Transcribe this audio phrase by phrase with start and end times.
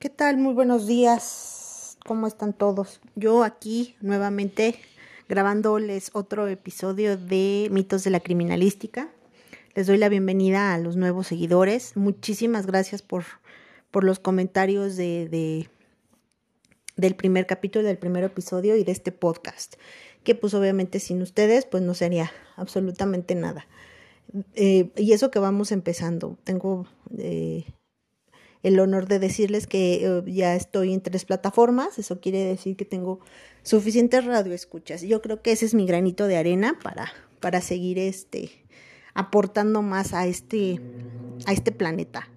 [0.00, 0.36] ¿Qué tal?
[0.36, 1.98] Muy buenos días.
[2.06, 3.00] ¿Cómo están todos?
[3.16, 4.76] Yo aquí nuevamente
[5.28, 9.08] grabándoles otro episodio de Mitos de la Criminalística.
[9.74, 11.96] Les doy la bienvenida a los nuevos seguidores.
[11.96, 13.24] Muchísimas gracias por,
[13.90, 15.68] por los comentarios de, de,
[16.94, 19.74] del primer capítulo, del primer episodio y de este podcast.
[20.22, 23.66] Que pues obviamente sin ustedes pues no sería absolutamente nada.
[24.54, 26.38] Eh, y eso que vamos empezando.
[26.44, 26.86] Tengo...
[27.18, 27.64] Eh,
[28.62, 32.84] el honor de decirles que eh, ya estoy en tres plataformas, eso quiere decir que
[32.84, 33.20] tengo
[33.62, 35.02] suficientes radioescuchas.
[35.02, 38.50] Yo creo que ese es mi granito de arena para, para seguir este,
[39.14, 40.80] aportando más a este,
[41.46, 42.28] a este planeta.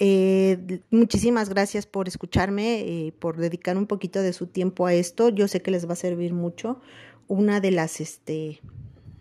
[0.00, 5.28] Eh, muchísimas gracias por escucharme, eh, por dedicar un poquito de su tiempo a esto.
[5.28, 6.80] Yo sé que les va a servir mucho.
[7.26, 8.60] Una de las, este,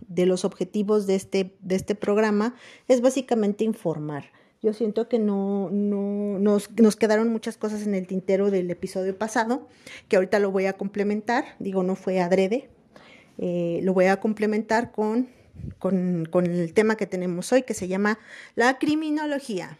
[0.07, 2.55] de los objetivos de este, de este programa
[2.87, 4.25] es básicamente informar
[4.61, 9.17] yo siento que no, no nos, nos, quedaron muchas cosas en el tintero del episodio
[9.17, 9.67] pasado,
[10.07, 12.69] que ahorita lo voy a complementar, digo, no fue adrede,
[13.37, 15.29] eh, lo voy a complementar con,
[15.77, 18.17] con, con, el tema que tenemos hoy, que se llama
[18.55, 19.77] la criminología.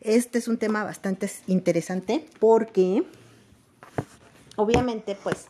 [0.00, 3.02] Este es un tema bastante interesante porque,
[4.56, 5.48] obviamente, pues,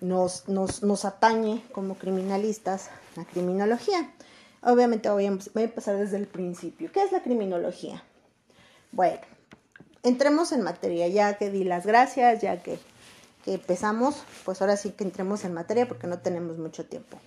[0.00, 4.10] nos, nos, nos atañe como criminalistas la criminología.
[4.62, 6.90] Obviamente voy a, voy a empezar desde el principio.
[6.92, 8.02] ¿Qué es la criminología?
[8.92, 9.20] Bueno,
[10.02, 12.78] entremos en materia, ya que di las gracias, ya que,
[13.44, 17.18] que empezamos, pues ahora sí que entremos en materia porque no tenemos mucho tiempo.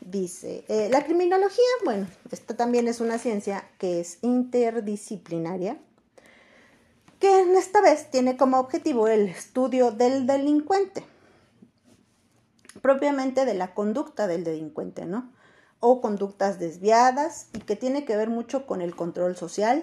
[0.00, 5.78] Dice, eh, la criminología, bueno, esta también es una ciencia que es interdisciplinaria,
[7.20, 11.04] que en esta vez tiene como objetivo el estudio del delincuente,
[12.80, 15.30] propiamente de la conducta del delincuente, ¿no?
[15.84, 19.82] o conductas desviadas y que tiene que ver mucho con el control social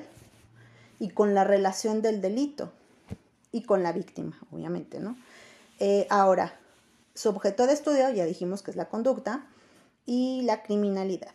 [0.99, 2.71] y con la relación del delito
[3.51, 5.17] y con la víctima, obviamente, ¿no?
[5.79, 6.53] Eh, ahora,
[7.15, 9.47] su objeto de estudio, ya dijimos que es la conducta
[10.05, 11.31] y la criminalidad.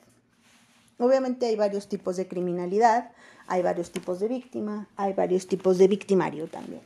[0.98, 3.10] Obviamente hay varios tipos de criminalidad,
[3.46, 6.82] hay varios tipos de víctima, hay varios tipos de victimario también.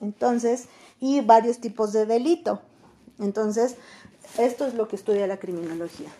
[0.00, 0.66] Entonces,
[1.00, 2.60] y varios tipos de delito.
[3.18, 3.76] Entonces,
[4.38, 6.10] esto es lo que estudia la criminología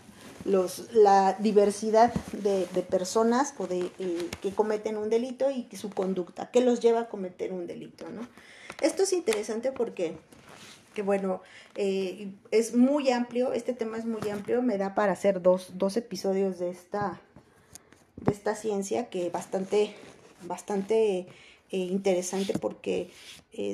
[0.44, 6.50] los, la diversidad de, personas o de, eh, que cometen un delito y su conducta,
[6.50, 8.26] que los lleva a cometer un delito, ¿no?
[8.80, 10.16] Esto es interesante porque,
[10.94, 11.42] que bueno,
[11.74, 15.96] eh, es muy amplio, este tema es muy amplio, me da para hacer dos, dos
[15.96, 17.20] episodios de esta,
[18.16, 19.94] de esta ciencia que bastante,
[20.42, 21.26] bastante
[21.70, 23.10] eh, interesante porque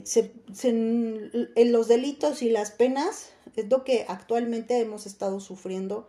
[0.04, 0.32] se,
[0.62, 6.08] en los delitos y las penas es lo que actualmente hemos estado sufriendo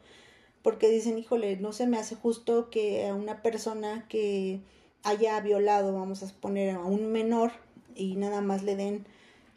[0.65, 4.61] porque dicen, híjole, no se me hace justo que a una persona que
[5.03, 7.51] haya violado, vamos a poner a un menor,
[7.95, 9.05] y nada más le den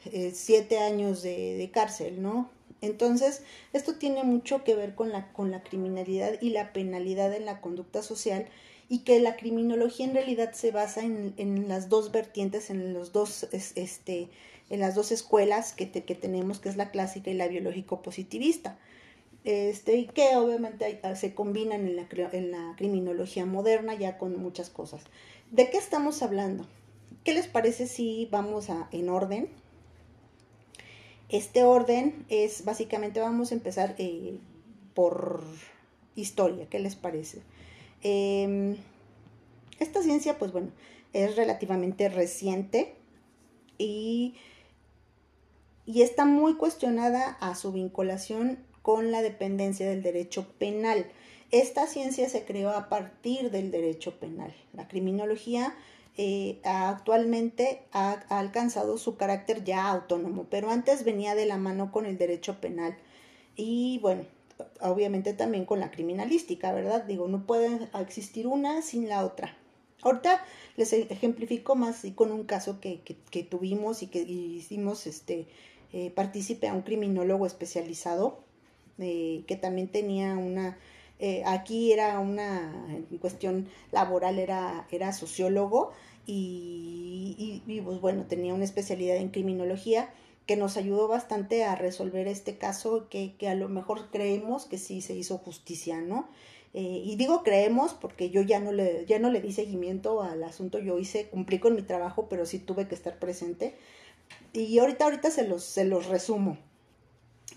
[0.05, 2.51] eh, siete años de, de, cárcel, ¿no?
[2.83, 3.43] Entonces,
[3.73, 7.63] esto tiene mucho que ver con la, con la criminalidad y la penalidad en la
[7.63, 8.45] conducta social
[8.91, 13.13] y que la criminología en realidad se basa en, en las dos vertientes, en los
[13.13, 14.29] dos, este,
[14.69, 18.77] en las dos escuelas que, que tenemos, que es la clásica y la biológico positivista
[19.45, 24.39] este, y que obviamente ah, se combinan en la, en la criminología moderna ya con
[24.41, 25.03] muchas cosas.
[25.51, 26.67] ¿De qué estamos hablando?
[27.25, 29.49] ¿Qué les parece si vamos a, en orden?
[31.29, 34.39] Este orden es básicamente, vamos a empezar eh,
[34.95, 35.43] por
[36.15, 37.43] historia, ¿qué les parece?
[38.03, 38.77] Em,
[39.79, 40.69] esta ciencia, pues bueno,
[41.13, 42.95] es relativamente reciente
[43.77, 44.35] y,
[45.87, 51.07] y está muy cuestionada a su vinculación con la dependencia del derecho penal.
[51.51, 54.55] Esta ciencia se creó a partir del derecho penal.
[54.75, 55.75] La criminología
[56.21, 62.07] eh, actualmente ha, alcanzado su carácter ya autónomo, pero antes venía de la mano con
[62.07, 62.99] el derecho penal
[63.55, 64.25] y bueno,
[64.81, 67.05] obviamente también con la criminalística, ¿verdad?
[67.05, 69.57] Digo, no puede existir una sin la otra.
[70.03, 70.45] Ahorita
[70.77, 73.01] les ejemplifico más y con un caso que,
[73.49, 75.47] tuvimos y que hicimos este
[75.93, 78.41] eh, partícipe a un criminólogo especializado
[78.99, 80.77] que también tenía una,
[81.21, 82.73] eh, aquí era una
[83.21, 85.93] cuestión laboral, era, era sociólogo
[86.27, 90.11] y, y, pues bueno, tenía una especialidad en criminología
[90.47, 94.79] que nos ayudó bastante a resolver este caso que, que a lo mejor creemos que
[94.79, 96.29] sí se hizo justicia, ¿no?
[96.75, 100.43] Eh, y digo creemos porque yo ya no, le, ya no le di seguimiento al
[100.45, 103.77] asunto, yo hice, cumplí con mi trabajo, pero sí tuve que estar presente.
[104.53, 106.59] Y ahorita, ahorita se los, se los resumo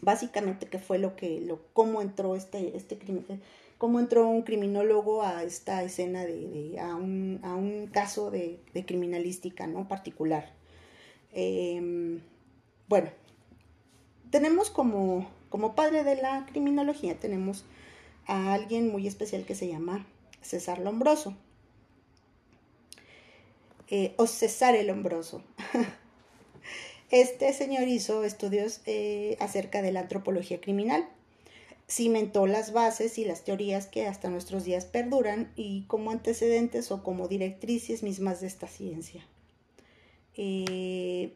[0.01, 3.42] básicamente qué fue lo que, lo, cómo entró este, este crimen,
[3.77, 8.86] cómo entró un criminólogo a esta escena de, a, un, a, un, caso de, de,
[8.86, 9.88] criminalística, ¿no?
[9.88, 10.51] Particular.
[11.33, 12.21] Em,
[12.88, 13.09] bueno,
[14.30, 17.65] tenemos como, como padre de la criminología, tenemos
[18.27, 20.06] a alguien muy especial que se llama
[20.42, 21.36] César Lombroso.
[23.88, 25.44] Eh, o César el Lombroso.
[27.12, 31.06] Este señor hizo estudios eh, acerca de la antropología criminal,
[31.90, 37.04] cimentó las bases y las teorías que hasta nuestros días perduran y como antecedentes o
[37.04, 39.25] como directrices mismas de esta ciencia.
[40.38, 41.34] Eh,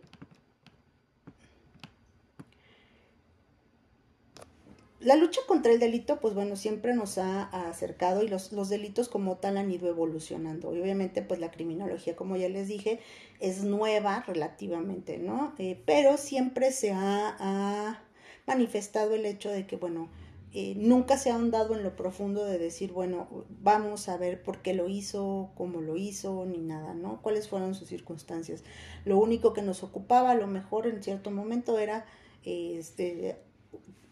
[5.06, 9.38] la lucha contra el delito, pues bueno, siempre nos ha acercado y los, delitos como
[9.38, 10.76] tal han ido evolucionando.
[10.76, 13.00] Y obviamente, pues la criminología, como ya les dije,
[13.40, 15.54] es nueva relativamente, ¿no?
[15.60, 18.02] Eh, pero siempre se ha,
[18.48, 20.10] manifestado el hecho de que, bueno,
[20.54, 23.28] eh, nunca se ha ahondado en lo profundo de decir, bueno,
[23.62, 27.22] vamos a ver por qué lo hizo, cómo lo hizo, ni nada, ¿no?
[27.22, 28.64] Cuáles fueron sus circunstancias.
[29.04, 32.06] Lo único que nos ocupaba, a lo mejor en cierto momento, era
[32.44, 33.38] este,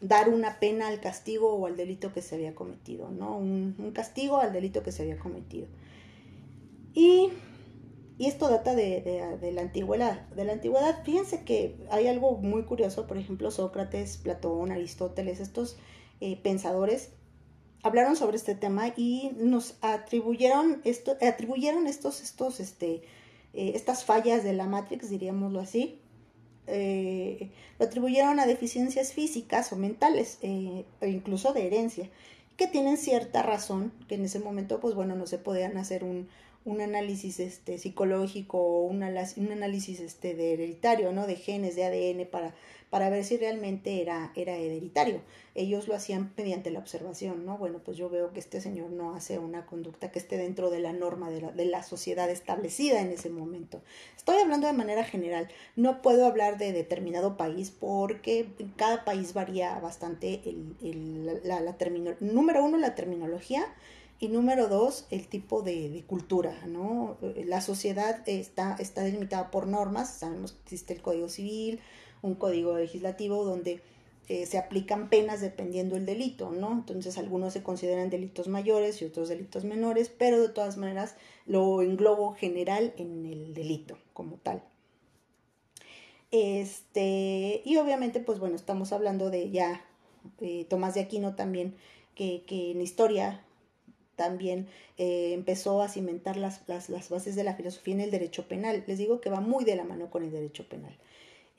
[0.04, 3.38] dar una pena al castigo o al delito que se había cometido, ¿no?
[3.38, 5.68] Un, castigo al delito que se había cometido.
[6.94, 7.30] Y,
[8.20, 10.28] esto data de, la antigüedad.
[10.30, 15.78] De la antigüedad, fíjense que hay algo muy curioso, por ejemplo, Sócrates, Platón, Aristóteles, estos
[16.20, 17.12] eh, pensadores
[17.82, 20.82] hablaron sobre este tema y nos atribuyeron,
[21.22, 23.04] atribuyeron estos, estos, este,
[23.54, 26.02] eh, estas fallas de la Matrix, diríamoslo así,
[26.68, 27.50] eh,
[27.80, 32.10] lo atribuyeron a deficiencias físicas o mentales, eh, o incluso de herencia,
[32.58, 36.28] que tienen cierta razón, que en ese momento, pues bueno, no se podían hacer un,
[36.66, 41.28] un análisis este, psicológico o un, análisis este, de hereditario, ¿no?
[41.28, 42.54] De genes, de ADN, para
[42.94, 45.22] para ver si realmente era, era hereditario.
[45.56, 47.58] Ellos lo hacían mediante la observación, ¿no?
[47.58, 50.80] Bueno, pues yo veo que este señor no hace una conducta que esté dentro de
[50.80, 53.82] la norma de la, de la sociedad establecida en ese momento.
[54.16, 59.80] Estoy hablando de manera general, no puedo hablar de determinado país porque cada país varía
[59.80, 61.76] bastante el, el, la,
[62.20, 63.66] número uno, la terminología,
[64.20, 67.18] y número dos, el tipo de, de, cultura, ¿no?
[67.44, 71.82] La sociedad está, está delimitada por normas, sabemos que existe el Código Civil,
[72.24, 73.82] un código legislativo donde
[74.30, 76.72] eh, se aplican penas dependiendo el delito, ¿no?
[76.72, 81.16] Entonces algunos se consideran delitos mayores y otros delitos menores, pero de todas maneras
[81.46, 84.64] lo englobo general en el delito como tal.
[86.32, 89.86] Este, y obviamente, pues bueno, estamos hablando de ya
[90.40, 91.76] eh, Tomás de Aquino también,
[92.16, 93.44] que, que en historia
[94.16, 94.68] también
[94.98, 98.84] eh, empezó a cimentar las, las, las bases de la filosofía en el derecho penal.
[98.88, 100.98] Les digo que va muy de la mano con el derecho penal.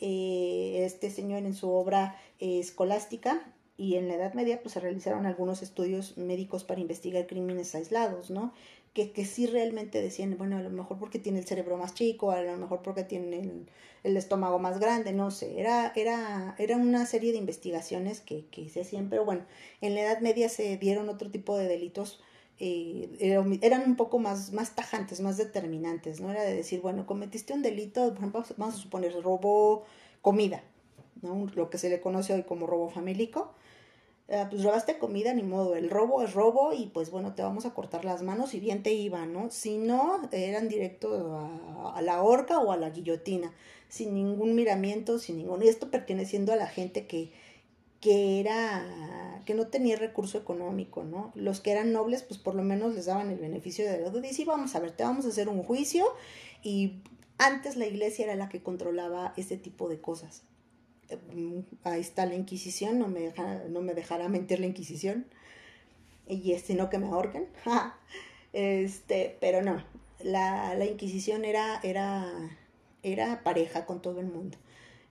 [0.06, 3.40] Eh, este señor en su obra eh, escolástica
[3.78, 8.30] y en la Edad Media pues se realizaron algunos estudios médicos para investigar crímenes aislados,
[8.30, 8.52] ¿no?
[8.92, 12.32] Que, que sí realmente decían, bueno, a lo mejor porque tiene el cerebro más chico,
[12.32, 13.64] a lo mejor porque tiene
[14.02, 18.68] el, estómago más grande, no sé, era, era, era una serie de investigaciones que, que
[18.68, 19.46] se hacían, pero bueno,
[19.80, 22.20] en la Edad Media se dieron otro tipo de delitos
[22.60, 26.30] eh, eran un poco más, más tajantes, más determinantes, ¿no?
[26.30, 29.84] Era de decir, bueno, cometiste un delito, por ejemplo, vamos a suponer, robo
[30.22, 30.62] comida,
[31.22, 31.46] ¿no?
[31.54, 33.52] Lo que se le conoce hoy como robo famélico.
[34.28, 37.66] Eh, pues robaste comida, ni modo, el robo es robo y pues bueno, te vamos
[37.66, 39.50] a cortar las manos y bien te iba, ¿no?
[39.50, 43.52] Si no, eran directo a, a la horca o a la guillotina,
[43.88, 45.62] sin ningún miramiento, sin ningún...
[45.62, 47.32] Y esto perteneciendo a la gente que,
[48.04, 51.32] que era que no tenía recurso económico, ¿no?
[51.34, 54.28] Los que eran nobles, pues por lo menos les daban el beneficio de la duda
[54.30, 56.04] y vamos a ver, te vamos a hacer un juicio
[56.62, 56.98] y
[57.38, 60.42] antes la iglesia era la que controlaba este tipo de cosas.
[61.32, 65.24] Mm, ahí está la Inquisición, no me, deja, no me dejará mentir la Inquisición.
[66.28, 67.46] Y este, no que me ahorquen.
[68.52, 69.82] este, pero no,
[70.20, 72.30] la, la Inquisición era, era,
[73.02, 74.58] era pareja con todo el mundo.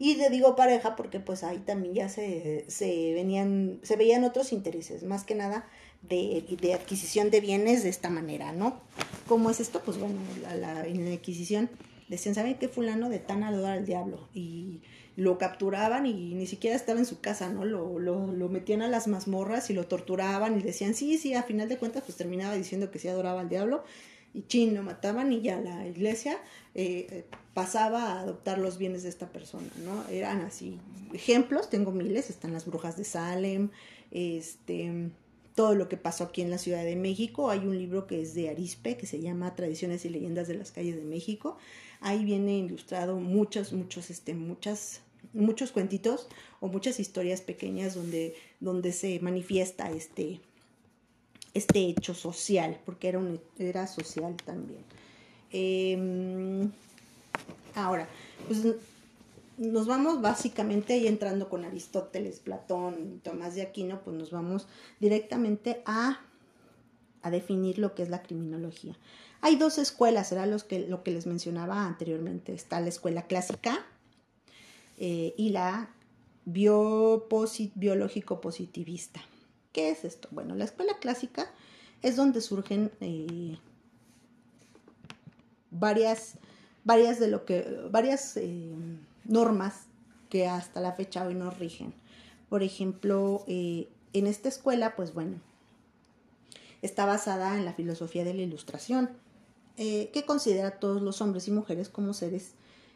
[0.03, 4.51] Y le digo pareja porque pues ahí también ya se, se venían, se veían otros
[4.51, 5.65] intereses, más que nada
[6.01, 8.81] de, de, adquisición de bienes de esta manera, ¿no?
[9.29, 9.79] ¿Cómo es esto?
[9.79, 10.15] Pues bueno,
[10.59, 11.69] la, en la adquisición
[12.09, 14.27] decían, ¿saben qué fulano de tan adora al diablo?
[14.33, 14.81] Y
[15.15, 17.63] lo capturaban y ni siquiera estaba en su casa, ¿no?
[17.63, 21.43] Lo, lo, lo, metían a las mazmorras y lo torturaban y decían, sí, sí, a
[21.43, 23.85] final de cuentas pues terminaba diciendo que sí adoraba al diablo
[24.33, 26.37] y chin, lo mataban y ya la iglesia
[26.75, 30.07] eh, pasaba a adoptar los bienes de esta persona, ¿no?
[30.09, 30.79] Eran así.
[31.13, 33.69] Ejemplos, tengo miles, están las brujas de Salem,
[34.11, 35.11] este,
[35.53, 37.51] todo lo que pasó aquí en la Ciudad de México.
[37.51, 40.71] Hay un libro que es de Arispe, que se llama Tradiciones y Leyendas de las
[40.71, 41.57] Calles de México.
[42.01, 45.01] Ahí viene ilustrado muchos, muchos, este, muchas,
[45.33, 46.27] muchos cuentitos
[46.59, 50.41] o muchas historias pequeñas donde, donde se manifiesta este,
[51.53, 54.81] este hecho social, porque era, un, era social también.
[55.51, 56.71] Em,
[57.75, 58.07] ahora,
[58.47, 58.63] pues
[59.57, 64.67] nos vamos básicamente y entrando con Aristóteles, Platón Tomás de Aquino, pues nos vamos
[64.99, 66.21] directamente a,
[67.21, 68.97] a definir lo que es la criminología.
[69.41, 72.53] Hay dos escuelas, era los que, lo que les mencionaba anteriormente.
[72.53, 73.85] Está la escuela clásica
[74.97, 75.89] eh, y la
[76.45, 79.21] biológico positivista.
[79.73, 80.29] ¿Qué es esto?
[80.31, 81.51] Bueno, la escuela clásica
[82.01, 83.57] es donde surgen eh,
[85.71, 86.35] varias,
[86.85, 88.71] varias de lo que, varias eh,
[89.25, 89.87] normas
[90.29, 91.93] que hasta la fecha hoy nos rigen.
[92.49, 93.87] Por ejemplo, en
[94.27, 95.37] esta escuela, pues bueno,
[96.83, 99.09] está basada en la filosofía de la ilustración
[99.77, 102.51] eh, que considera a todos los hombres y mujeres como seres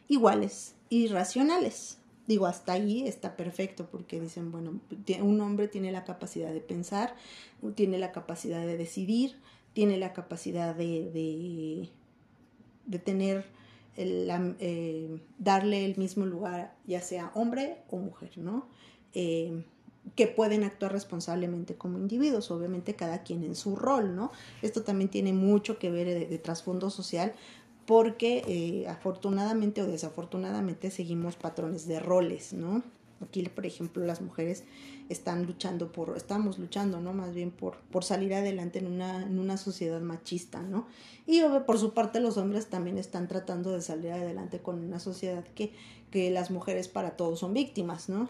[0.06, 1.98] iguales y racionales.
[2.28, 4.80] Digo, hasta ahí está perfecto porque dicen, bueno,
[5.22, 7.16] un hombre tiene la capacidad de pensar,
[7.74, 9.36] tiene la capacidad de decidir,
[9.72, 11.88] tiene la capacidad de,
[12.84, 13.46] de, tener,
[13.96, 18.68] eh, darle el mismo lugar, ya sea hombre o mujer, ¿no?
[19.14, 19.64] Eh,
[20.14, 24.32] que pueden actuar responsablemente como individuos, obviamente cada quien en su rol, ¿no?
[24.62, 27.32] Esto también tiene mucho que ver de, trasfondo social
[27.88, 32.82] porque eh, afortunadamente o desafortunadamente seguimos patrones de roles, ¿no?
[33.22, 34.64] Aquí, por ejemplo, las mujeres
[35.08, 37.14] están luchando por, estamos luchando, ¿no?
[37.14, 40.86] Más bien por, por salir adelante en una, en una sociedad machista, ¿no?
[41.26, 45.44] Y por su parte los hombres también están tratando de salir adelante con una sociedad
[45.54, 45.72] que,
[46.10, 48.28] que las mujeres para todos son víctimas, ¿no?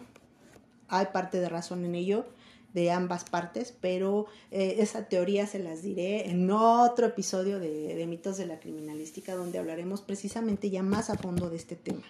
[0.89, 2.25] hay parte de razón en ello
[2.73, 8.37] de ambas partes, pero eh, esa teoría se las diré en otro episodio de, mitos
[8.37, 12.03] de la criminalística donde hablaremos precisamente ya más a fondo de este tema.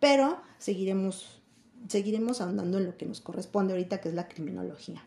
[0.00, 1.40] Pero seguiremos,
[1.88, 5.04] seguiremos ahondando en lo que nos corresponde ahorita, que es la criminología.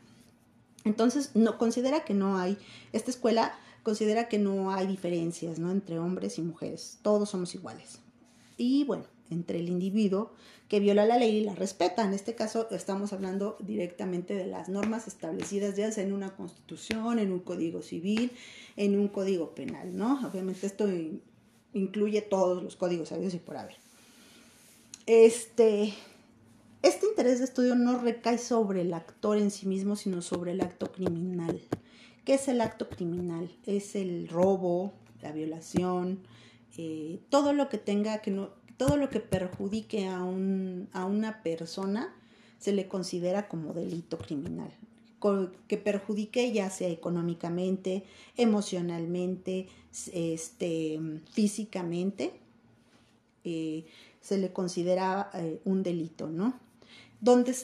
[0.83, 2.57] Entonces, no, considera que no hay,
[2.93, 5.71] esta escuela considera que no hay diferencias ¿no?
[5.71, 7.99] entre hombres y mujeres, todos somos iguales.
[8.57, 10.31] Y bueno, entre el individuo
[10.67, 12.03] que viola la ley y la respeta.
[12.03, 17.19] En este caso estamos hablando directamente de las normas establecidas ya sea en una constitución,
[17.19, 18.31] en un código civil,
[18.75, 20.27] en un código penal, ¿no?
[20.27, 20.87] Obviamente esto
[21.73, 23.75] incluye todos los códigos sabios y por haber.
[25.05, 25.93] Este,
[26.81, 30.61] este interés de estudio no recae sobre el actor en sí mismo, sino sobre el
[30.61, 31.61] acto criminal.
[32.23, 33.51] ¿Qué es el acto criminal?
[33.67, 36.19] Es el robo, la violación,
[36.77, 41.41] eh, todo lo que tenga que no, todo lo que perjudique a, un, a una
[41.43, 42.13] persona
[42.59, 44.71] se le considera como delito criminal.
[45.67, 48.03] Que perjudique ya sea económicamente,
[48.37, 49.67] emocionalmente,
[50.13, 50.99] este,
[51.31, 52.33] físicamente,
[53.43, 53.85] eh,
[54.21, 56.59] se le considera eh, un delito, ¿no?
[57.21, 57.55] Donde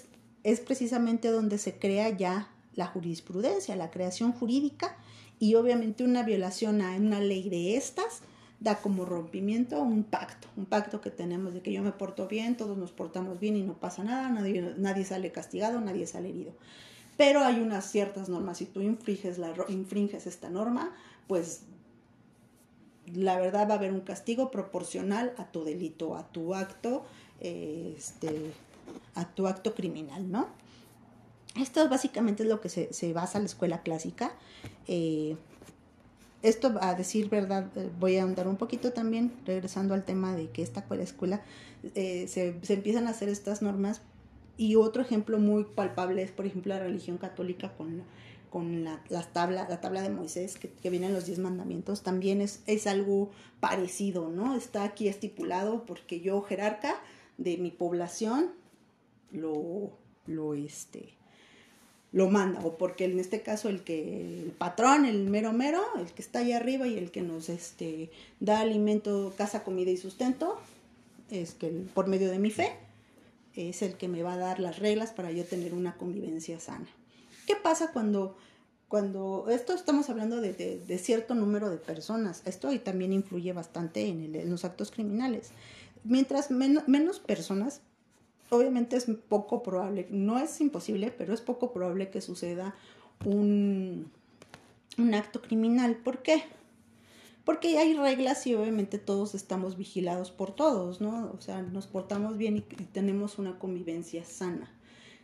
[0.43, 4.97] es precisamente donde se crea ya la jurisprudencia, la creación jurídica
[5.39, 8.21] y obviamente una violación a una ley de estas
[8.61, 12.55] da como rompimiento un pacto, un pacto que tenemos de que yo me porto bien,
[12.55, 16.53] todos nos portamos bien y no pasa nada, nadie, nadie sale castigado, nadie sale herido.
[17.17, 20.93] Pero hay unas ciertas normas, si tú infringes, la, infringes esta norma,
[21.27, 21.63] pues
[23.11, 27.03] la verdad va a haber un castigo proporcional a tu delito, a tu acto,
[27.39, 28.53] este,
[29.15, 30.47] a tu acto criminal, ¿no?
[31.59, 34.31] Esto básicamente es lo que se, se basa la escuela clásica.
[34.87, 35.35] Eh,
[36.43, 40.49] esto a decir verdad, eh, voy a andar un poquito también, regresando al tema de
[40.49, 41.41] que esta escuela
[41.95, 44.01] eh, se, empiezan a hacer estas normas.
[44.57, 48.03] Y otro ejemplo muy palpable es, por ejemplo, la religión católica con,
[48.49, 49.01] con la,
[49.33, 53.31] tabla, la tabla de Moisés, que, que vienen los diez mandamientos, también es, es algo
[53.59, 54.55] parecido, ¿no?
[54.55, 56.95] Está aquí estipulado porque yo, jerarca
[57.37, 58.51] de mi población,
[59.31, 61.13] lo, lo, este,
[62.11, 66.11] lo manda, o porque en este caso el que, el patrón, el mero mero, el
[66.11, 70.59] que está allá arriba y el que nos este, da alimento, casa, comida y sustento,
[71.29, 72.73] es que por medio de mi fe,
[73.55, 76.87] es el que me va a dar las reglas para yo tener una convivencia sana.
[77.47, 78.35] ¿Qué pasa cuando,
[78.87, 82.41] cuando esto estamos hablando de, cierto número de personas?
[82.45, 85.51] Esto también influye bastante en, los actos criminales.
[86.03, 87.81] Mientras menos personas,
[88.51, 92.75] obviamente es poco probable, no es imposible, pero es poco probable que suceda
[93.25, 94.11] un,
[94.97, 95.95] un acto criminal.
[95.95, 96.43] ¿Por qué?
[97.45, 101.31] Porque hay reglas y obviamente todos estamos vigilados por todos, ¿no?
[101.31, 104.69] O sea, nos portamos bien y, tenemos una convivencia sana.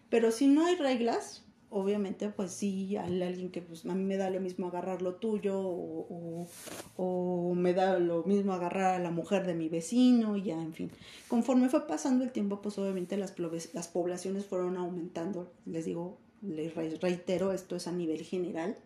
[0.10, 4.18] Pero si no hay reglas, obviamente pues sí, hay alguien que pues a mí me
[4.18, 6.48] da lo mismo agarrar lo tuyo o,
[6.96, 10.74] o, me da lo mismo agarrar a la mujer de mi vecino y ya, en
[10.74, 10.92] fin.
[11.28, 13.36] Conforme fue pasando el tiempo, pues obviamente las,
[13.74, 15.52] las poblaciones fueron aumentando.
[15.66, 18.78] Les digo, les reitero, esto es a nivel general,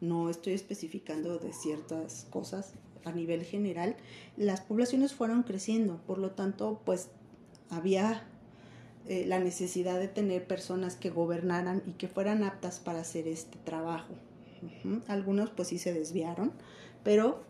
[0.00, 3.96] no estoy especificando de ciertas cosas a nivel general.
[4.36, 7.10] Las poblaciones fueron creciendo, por lo tanto, pues
[7.70, 8.26] había
[9.08, 13.58] eh, la necesidad de tener personas que gobernaran y que fueran aptas para hacer este
[13.64, 14.12] trabajo.
[15.06, 16.52] Algunos pues sí se desviaron,
[17.04, 17.42] pero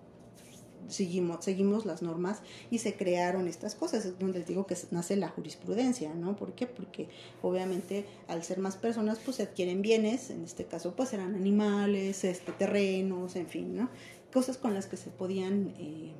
[0.86, 4.04] seguimos, seguimos las normas y se crearon estas cosas.
[4.04, 6.36] Es donde les digo que nace la jurisprudencia, ¿no?
[6.36, 6.68] ¿Por qué?
[6.68, 7.08] Porque
[7.42, 12.22] obviamente al ser más personas pues se adquieren bienes, en este caso pues eran animales,
[12.22, 13.90] este, terrenos, en fin, ¿no?
[14.32, 15.74] Cosas con las que se podían...
[15.78, 16.12] Eh,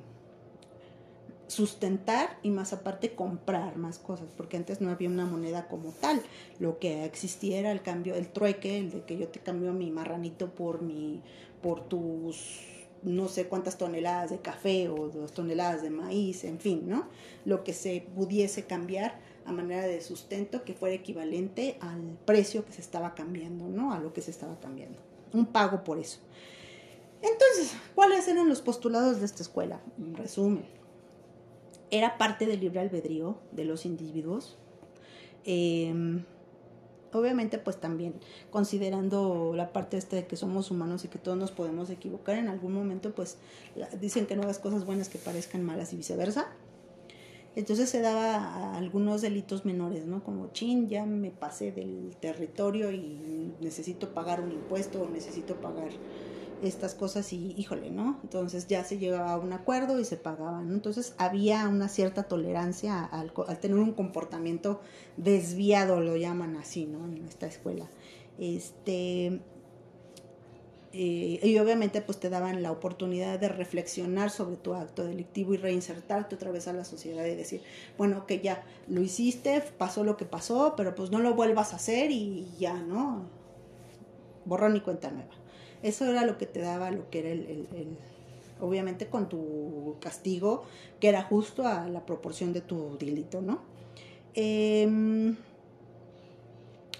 [1.49, 6.21] sustentar y más aparte comprar más cosas, porque antes no había una moneda como tal.
[6.59, 9.89] Lo que existía era el cambio, el trueque, el de que yo te cambio mi
[9.89, 11.21] marranito por mi,
[11.61, 12.65] por tus
[13.01, 17.07] no sé cuántas toneladas de café o dos toneladas de maíz, en fin, ¿no?
[17.45, 22.73] Lo que se pudiese cambiar a manera de sustento que fuera equivalente al precio que
[22.73, 23.93] se estaba cambiando, ¿no?
[23.93, 24.99] A lo que se estaba cambiando.
[25.33, 26.19] Un pago por eso.
[27.21, 29.81] Entonces, ¿cuáles eran los postulados de esta escuela?
[29.97, 30.65] En resumen,
[31.91, 34.57] era parte del libre albedrío de los individuos.
[35.45, 36.21] Eh,
[37.13, 38.13] obviamente pues también
[38.51, 42.47] considerando la parte esta de que somos humanos y que todos nos podemos equivocar en
[42.47, 43.37] algún momento pues
[43.99, 46.47] dicen que no hagas cosas buenas que parezcan malas y viceversa
[47.55, 53.53] entonces se daba algunos delitos menores no como chin ya me pasé del territorio y
[53.59, 55.89] necesito pagar un impuesto o necesito pagar
[56.63, 58.19] estas cosas y híjole, ¿no?
[58.23, 63.03] Entonces ya se llegaba a un acuerdo y se pagaban, Entonces había una cierta tolerancia
[63.03, 64.81] al, tener un comportamiento
[65.17, 67.05] desviado, lo llaman así, ¿no?
[67.05, 67.87] En esta escuela.
[68.37, 69.41] Este,
[70.91, 75.57] eh, y obviamente pues te daban la oportunidad de reflexionar sobre tu acto delictivo y
[75.57, 77.61] reinsertarte otra vez a la sociedad y decir,
[77.97, 81.75] bueno, que ya lo hiciste, pasó lo que pasó, pero pues no lo vuelvas a
[81.75, 83.29] hacer y ya, ¿no?
[84.45, 85.38] Borrón y cuenta nueva.
[85.83, 87.67] Eso era lo que te daba lo que era el,
[88.61, 90.63] obviamente con tu castigo,
[90.99, 93.59] que era justo a la proporción de tu delito, ¿no?
[94.33, 95.35] Em,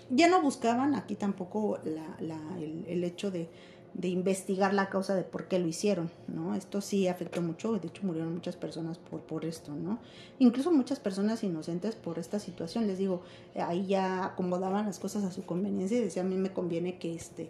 [0.10, 3.48] ya no buscaban aquí tampoco el, hecho de,
[4.02, 6.56] investigar la causa de por qué lo hicieron, ¿no?
[6.56, 10.00] Esto sí afectó mucho, de hecho murieron muchas personas por, por esto, ¿no?
[10.40, 13.22] Incluso muchas personas inocentes por esta situación, les digo,
[13.56, 17.14] ahí ya acomodaban las cosas a su conveniencia y decían, a mí me conviene que
[17.14, 17.50] este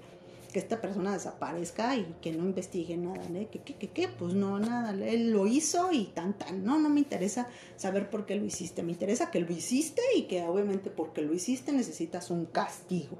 [0.51, 3.47] que esta persona desaparezca y que no investigue nada, ¿eh?
[3.51, 6.99] ¿Qué, qué, qué, Pues no, nada, él lo hizo y tan, tan, no, no me
[6.99, 11.21] interesa saber por qué lo hiciste, me interesa que lo hiciste y que obviamente porque
[11.21, 13.17] lo hiciste necesitas un castigo.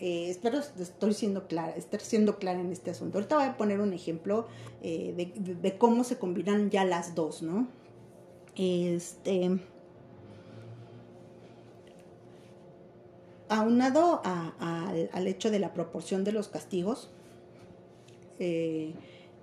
[0.00, 3.18] Eh, espero estoy siendo clara, estar siendo clara en este asunto.
[3.18, 4.46] Ahorita voy a poner un ejemplo
[4.82, 7.68] eh, de, cómo se combinan ya las dos, ¿no?
[8.56, 9.58] Este
[13.54, 17.10] aunado al hecho de la proporción de los castigos,
[18.38, 18.94] eh,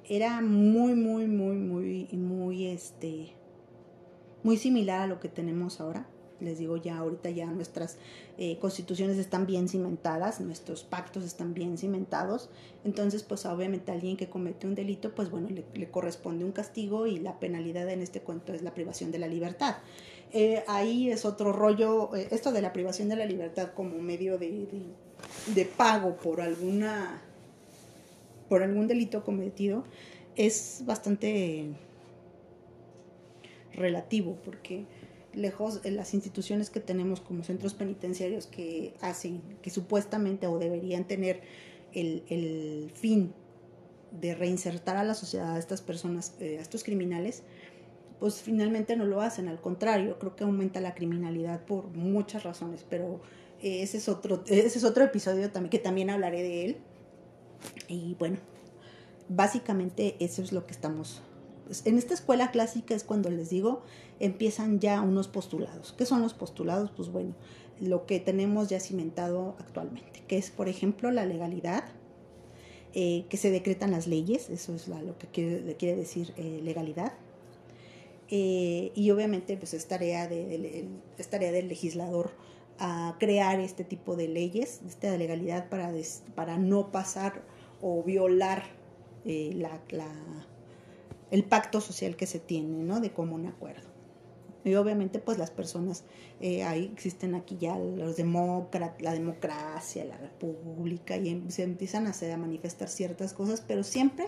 [0.08, 3.34] era muy, muy, muy, muy, muy, este,
[4.44, 6.08] muy similar a lo que tenemos ahora.
[6.40, 7.98] Les digo, ya ahorita ya nuestras
[8.40, 12.50] eh, constituciones están bien cimentadas, nuestros pactos están bien cimentados.
[12.84, 17.06] Entonces, pues obviamente alguien que comete un delito, pues bueno, le, le corresponde un castigo
[17.06, 19.76] y la penalidad en este cuento es la privación de la libertad.
[20.34, 24.38] Eh, ahí es otro rollo, eh, esto de la privación de la libertad como medio
[24.38, 24.68] de,
[25.54, 27.22] de, pago por alguna
[28.48, 29.84] por algún delito cometido
[30.38, 31.66] es bastante
[33.74, 34.86] relativo porque
[35.34, 41.06] lejos de las instituciones que tenemos como centros penitenciarios que hacen, que supuestamente o deberían
[41.06, 41.42] tener
[41.94, 43.34] el, el fin
[44.20, 47.44] de reinsertar a la sociedad a estas personas, eh, a estos criminales,
[48.22, 52.86] pues finalmente no lo hacen, al contrario, creo que aumenta la criminalidad por muchas razones,
[52.88, 53.20] pero
[53.64, 56.78] eh, ese es otro, ese es otro episodio también, que también hablaré de él.
[57.88, 58.38] Y bueno,
[59.28, 61.24] básicamente eso es lo que estamos...
[61.66, 63.82] Pues, en esta escuela clásica es cuando les digo,
[64.20, 65.92] empiezan ya unos postulados.
[65.92, 66.92] ¿Qué son los postulados?
[66.92, 67.34] Pues bueno,
[67.80, 71.86] lo que tenemos ya cimentado actualmente, que es, por ejemplo, la legalidad,
[72.94, 77.14] eh, que se decretan las leyes, eso es lo que quiere, quiere decir eh, legalidad,
[78.34, 80.88] eh, y obviamente pues es tarea, de,
[81.30, 82.32] tarea del legislador
[82.80, 85.92] a crear este tipo de leyes, esta legalidad para,
[86.34, 87.44] para no pasar
[87.82, 88.64] o violar
[89.26, 89.82] eh, la,
[91.30, 93.02] el pacto social que se tiene, ¿no?
[93.02, 93.91] De común acuerdo.
[94.64, 96.04] Y obviamente pues las personas,
[96.40, 102.08] eh, ahí existen aquí ya los demócratas, la democracia, la república, y em, se empiezan
[102.08, 104.28] a, hacer, a manifestar ciertas cosas, pero siempre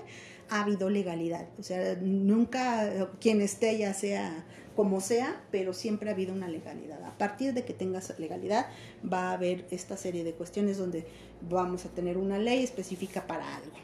[0.50, 1.48] ha habido legalidad.
[1.60, 7.04] O sea, nunca quien esté ya sea como sea, pero siempre ha habido una legalidad.
[7.04, 8.68] A partir de que tengas legalidad
[9.12, 11.06] va a haber esta serie de cuestiones donde
[11.42, 13.76] vamos a tener una ley específica para algo.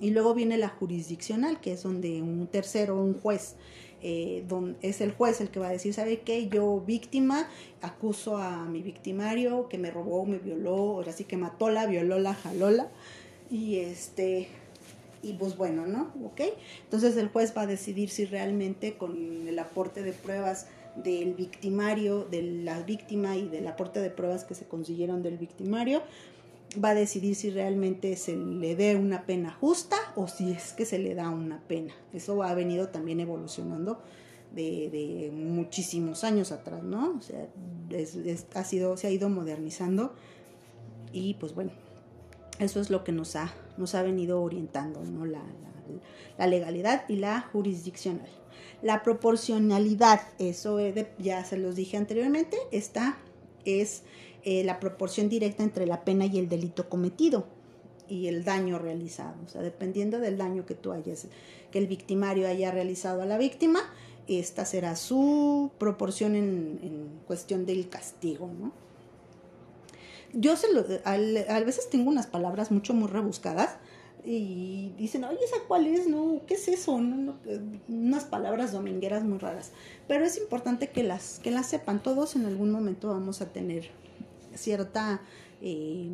[0.00, 3.54] Y luego viene la jurisdiccional, que es donde un tercero, un juez,
[4.06, 4.44] eh,
[4.82, 6.46] es el juez el que va a decir, ¿sabe qué?
[6.48, 7.48] Yo víctima,
[7.80, 12.18] acuso a mi victimario que me robó, me violó, ahora sí que mató la, violó
[12.18, 12.36] la,
[13.50, 14.48] y este,
[15.22, 16.12] y pues bueno, ¿no?
[16.22, 16.42] ¿Ok?
[16.82, 22.24] Entonces el juez va a decidir si realmente con el aporte de pruebas del victimario,
[22.30, 26.02] de la víctima y del aporte de pruebas que se consiguieron del victimario,
[26.82, 30.84] va a decidir si realmente se le dé una pena justa o si es que
[30.84, 31.92] se le da una pena.
[32.12, 34.00] Eso ha venido también evolucionando
[34.54, 37.16] de, muchísimos años atrás, ¿no?
[37.18, 37.48] O sea,
[38.54, 40.14] ha sido, se ha ido modernizando
[41.12, 41.72] y pues bueno,
[42.58, 45.26] eso es lo que nos ha, nos ha venido orientando, ¿no?
[45.26, 45.42] La,
[46.38, 48.28] la legalidad y la jurisdiccional.
[48.82, 50.78] La proporcionalidad, eso
[51.18, 53.18] ya se los dije anteriormente, esta
[53.64, 54.02] es
[54.44, 57.46] eh, la proporción directa entre la pena y el delito cometido
[58.08, 59.34] y el daño realizado.
[59.44, 61.26] O sea, dependiendo del daño que tú hayas,
[61.70, 63.80] que el victimario haya realizado a la víctima,
[64.28, 68.50] esta será su proporción en, cuestión del castigo.
[70.32, 73.76] Yo se lo, a veces tengo unas palabras mucho muy rebuscadas
[74.24, 76.08] y dicen, oye, ¿esa cuál es?
[76.08, 76.92] No, ¿qué es eso?
[77.88, 79.72] unas palabras domingueras muy raras.
[80.08, 82.02] Pero es importante que las, que las sepan.
[82.02, 83.90] Todos en algún momento vamos a tener
[84.56, 85.20] cierta
[85.60, 86.08] eh,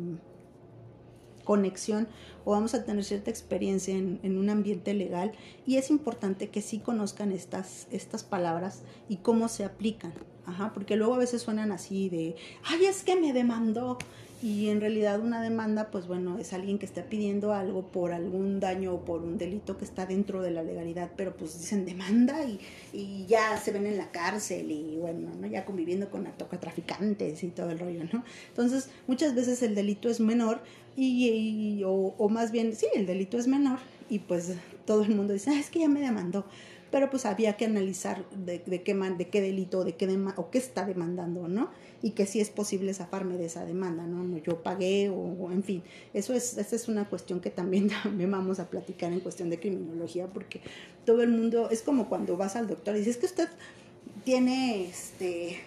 [1.43, 2.07] conexión
[2.45, 5.31] o vamos a tener cierta experiencia en, un ambiente legal
[5.65, 10.13] y es importante que sí conozcan estas, estas palabras y cómo se aplican.
[10.45, 13.99] Ajá, porque luego a veces suenan así de, ay, es que me demandó
[14.41, 18.59] y en realidad una demanda, pues bueno, es alguien que está pidiendo algo por algún
[18.59, 22.43] daño o por un delito que está dentro de la legalidad, pero pues dicen demanda
[22.43, 22.59] y,
[22.91, 25.45] y ya se ven en la cárcel y bueno, ¿no?
[25.45, 28.23] Ya conviviendo con narcotraficantes y todo el rollo, ¿no?
[28.49, 30.61] Entonces, muchas veces el delito es menor
[30.95, 33.77] y, o, más bien, sí, el delito es menor
[34.09, 34.53] y pues
[34.85, 36.45] todo el mundo dice, ah, es que ya me demandó
[36.89, 40.57] pero pues había que analizar de, de qué, de qué delito de qué o qué
[40.57, 41.69] está demandando, ¿no?
[42.03, 44.37] Y que si es posible zafarme de esa demanda, ¿no?
[44.39, 45.83] Yo pagué o, en fin,
[46.13, 49.59] eso es, esa es una cuestión que también, también vamos a platicar en cuestión de
[49.59, 50.61] criminología, porque
[51.05, 53.49] todo el mundo, es como cuando vas al doctor y dices que usted
[54.23, 55.59] tiene, este,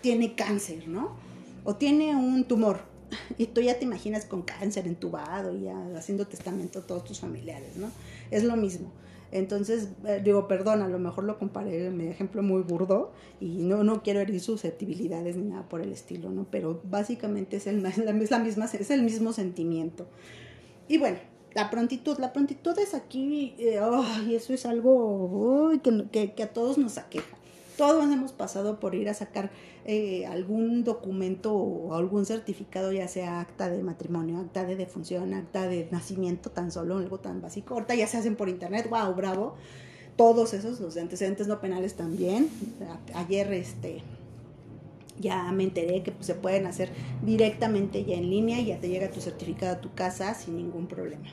[0.00, 1.16] tiene cáncer, ¿no?
[1.64, 2.92] O tiene un tumor,
[3.38, 7.20] y tú ya te imaginas con cáncer entubado y ya haciendo testamento a todos tus
[7.20, 7.90] familiares, ¿no?
[8.30, 8.90] Es lo mismo.
[9.32, 13.62] Entonces, eh, digo, perdón, a lo mejor lo comparé en mi ejemplo muy burdo y
[13.64, 16.46] no, no quiero herir susceptibilidades ni nada por el estilo, ¿no?
[16.50, 20.06] Pero básicamente es el, la, misma, es el mismo sentimiento.
[20.86, 21.16] Y bueno,
[21.54, 23.80] la prontitud, la prontitud es aquí, eh,
[24.28, 27.36] y eso es algo que, que a todos nos aqueja.
[27.78, 29.50] Todos hemos pasado por ir a sacar
[29.84, 35.66] eh, algún documento o algún certificado, ya sea acta de matrimonio, acta de defunción, acta
[35.66, 37.74] de nacimiento, tan solo algo tan básico.
[37.74, 39.56] Ahorita ya se hacen por internet, wow, bravo.
[40.16, 42.48] Todos esos, los antecedentes no penales también.
[43.14, 44.02] Ayer este
[45.18, 46.90] ya me enteré que pues, se pueden hacer
[47.24, 50.86] directamente ya en línea y ya te llega tu certificado a tu casa sin ningún
[50.86, 51.26] problema.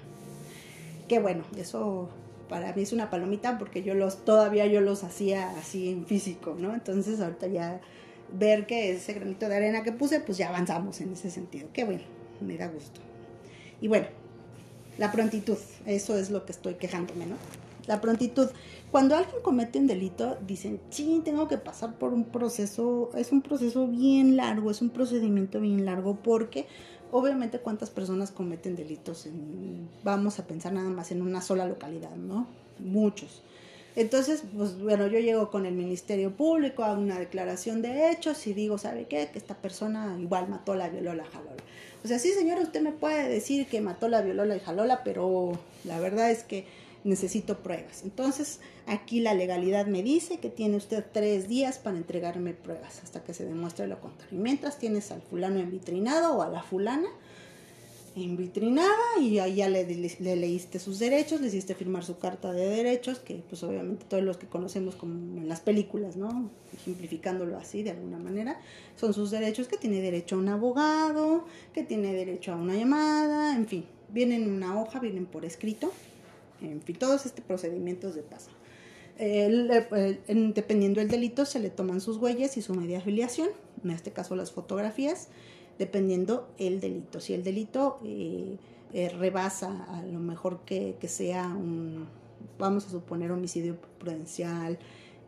[1.08, 2.10] Qué bueno, eso
[2.48, 6.56] para mí es una palomita porque yo los todavía yo los hacía así en físico,
[6.58, 6.74] ¿no?
[6.74, 7.82] Entonces ahorita ya
[8.34, 11.68] ver que ese granito de arena que puse, pues ya avanzamos en ese sentido.
[11.74, 12.04] Qué bueno,
[12.42, 13.00] me da gusto.
[13.82, 14.08] Y bueno,
[14.98, 17.36] la prontitud, eso es lo que estoy quejándome, ¿no?
[17.88, 18.50] La prontitud.
[18.92, 23.42] Cuando alguien comete un delito, dicen, sí, tengo que pasar por un proceso, es un
[23.42, 26.68] proceso bien largo, es un procedimiento bien largo, porque
[27.12, 29.28] obviamente cuántas personas cometen delitos,
[30.04, 32.48] vamos a pensar nada más en una sola localidad, ¿no?
[32.80, 33.42] Muchos.
[34.00, 38.54] Entonces, pues bueno, yo llego con el Ministerio Público, hago una declaración de hechos y
[38.54, 39.28] digo, ¿sabe qué?
[39.28, 41.50] Que esta persona igual mató, la violó, la jaló.
[42.02, 45.52] O sea, sí, señora, usted me puede decir que mató, la violó, la jalola, pero
[45.84, 46.66] la verdad es que
[47.04, 48.04] necesito pruebas.
[48.04, 53.22] Entonces, aquí la legalidad me dice que tiene usted tres días para entregarme pruebas hasta
[53.22, 54.40] que se demuestre lo contrario.
[54.40, 57.10] Y mientras tienes al fulano envitrinado o a la fulana
[58.16, 63.20] envitrinada y ahí ya le, leíste sus derechos, le hiciste firmar su carta de derechos,
[63.20, 66.50] que pues obviamente todos los que conocemos como en las películas, ¿no?
[66.84, 68.60] Simplificándolo así de alguna manera,
[68.96, 73.56] son sus derechos que tiene derecho a un abogado, que tiene derecho a una llamada,
[73.56, 75.92] en fin, vienen en una hoja, vienen por escrito
[76.62, 78.52] en fin, todos estos procedimientos de pasa.
[79.18, 83.50] dependiendo del delito, se le toman sus huellas y su media afiliación,
[83.84, 85.30] en este caso las fotografías,
[85.80, 87.20] dependiendo el delito.
[87.20, 88.58] Si el delito eh,
[88.94, 92.08] eh, rebasa a lo mejor que, que, sea un,
[92.60, 94.78] vamos a suponer, homicidio prudencial,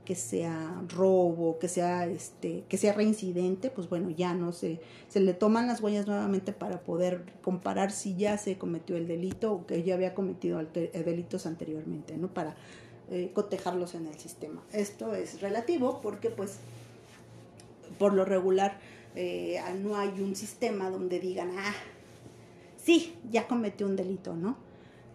[0.05, 5.19] que sea robo, que sea este, que sea reincidente, pues bueno, ya no se, se
[5.19, 9.65] le toman las huellas nuevamente para poder comparar si ya se cometió el delito o
[9.65, 12.27] que ya había cometido delitos anteriormente, ¿no?
[12.27, 12.55] Para
[13.11, 14.63] eh, cotejarlos en el sistema.
[14.71, 16.57] Esto es relativo porque pues
[17.99, 18.79] por lo regular
[19.15, 21.73] eh, no hay un sistema donde digan, ah,
[22.77, 24.57] sí, ya cometió un delito, ¿no?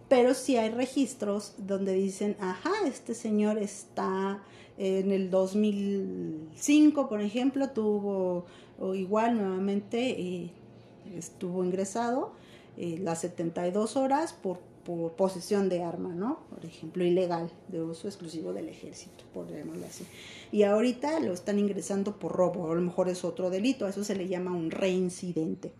[0.09, 4.41] Pero sí hay registros donde dicen, ajá, este señor está
[4.77, 8.45] en el 2005, por ejemplo, tuvo
[8.79, 10.51] o igual nuevamente eh,
[11.15, 12.31] estuvo ingresado
[12.77, 16.39] eh, las 72 horas por, por, posesión de arma, ¿no?
[16.49, 20.05] Por ejemplo, ilegal, de uso exclusivo del ejército, por llamarlo así.
[20.53, 24.05] Y ahorita lo están ingresando por robo, a lo mejor es otro delito, a eso
[24.05, 25.73] se le llama un reincidente.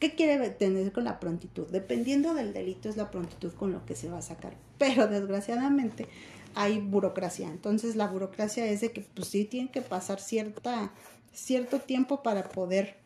[0.00, 1.66] ¿Qué quiere tener con la prontitud?
[1.68, 4.56] Dependiendo del delito es la prontitud con lo que se va a sacar.
[4.78, 6.06] Pero desgraciadamente
[6.54, 7.48] hay burocracia.
[7.48, 10.92] Entonces la burocracia es de que pues sí tiene que pasar cierta,
[11.32, 12.96] cierto tiempo para poder,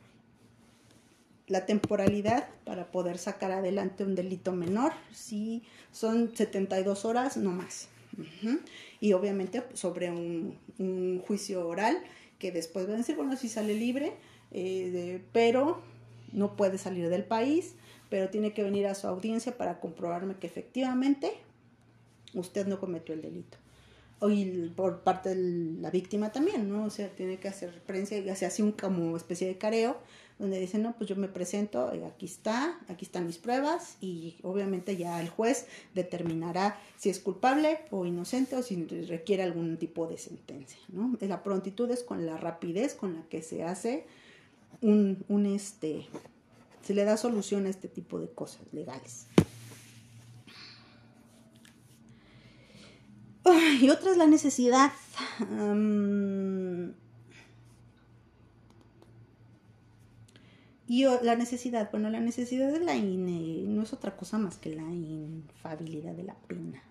[1.50, 4.92] la temporalidad para poder sacar adelante un delito menor.
[5.12, 7.88] Si son 72 horas, no más.
[9.00, 11.98] Y obviamente sobre un, juicio oral
[12.38, 14.14] que después van a decir, bueno, si sale libre,
[14.52, 15.82] eh, pero
[16.32, 17.74] no puede salir del país,
[18.08, 21.32] pero tiene que venir a su audiencia para comprobarme que efectivamente
[22.34, 23.58] usted no cometió el delito.
[24.22, 26.84] Y por parte de la víctima también, ¿no?
[26.84, 29.98] O sea, tiene que hacer prensa y hace así un como especie de careo,
[30.40, 34.38] donde dice, no, pues yo me presento, eh, aquí está, aquí están mis pruebas, y
[34.42, 40.06] obviamente ya el juez determinará si es culpable o inocente o si requiere algún tipo
[40.06, 41.16] de sentencia, ¿no?
[41.20, 44.06] La prontitud es con la rapidez con la que se hace
[44.80, 46.06] un, un este,
[46.82, 49.26] se le da solución a este tipo de cosas legales.
[53.80, 54.90] y otra es la necesidad.
[60.90, 64.74] Y la necesidad, bueno, la necesidad de la INE no es otra cosa más que
[64.74, 66.82] la infabilidad de la pena.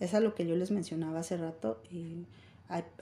[0.00, 1.82] Es a lo que yo les mencionaba hace rato.
[1.92, 2.24] Eh,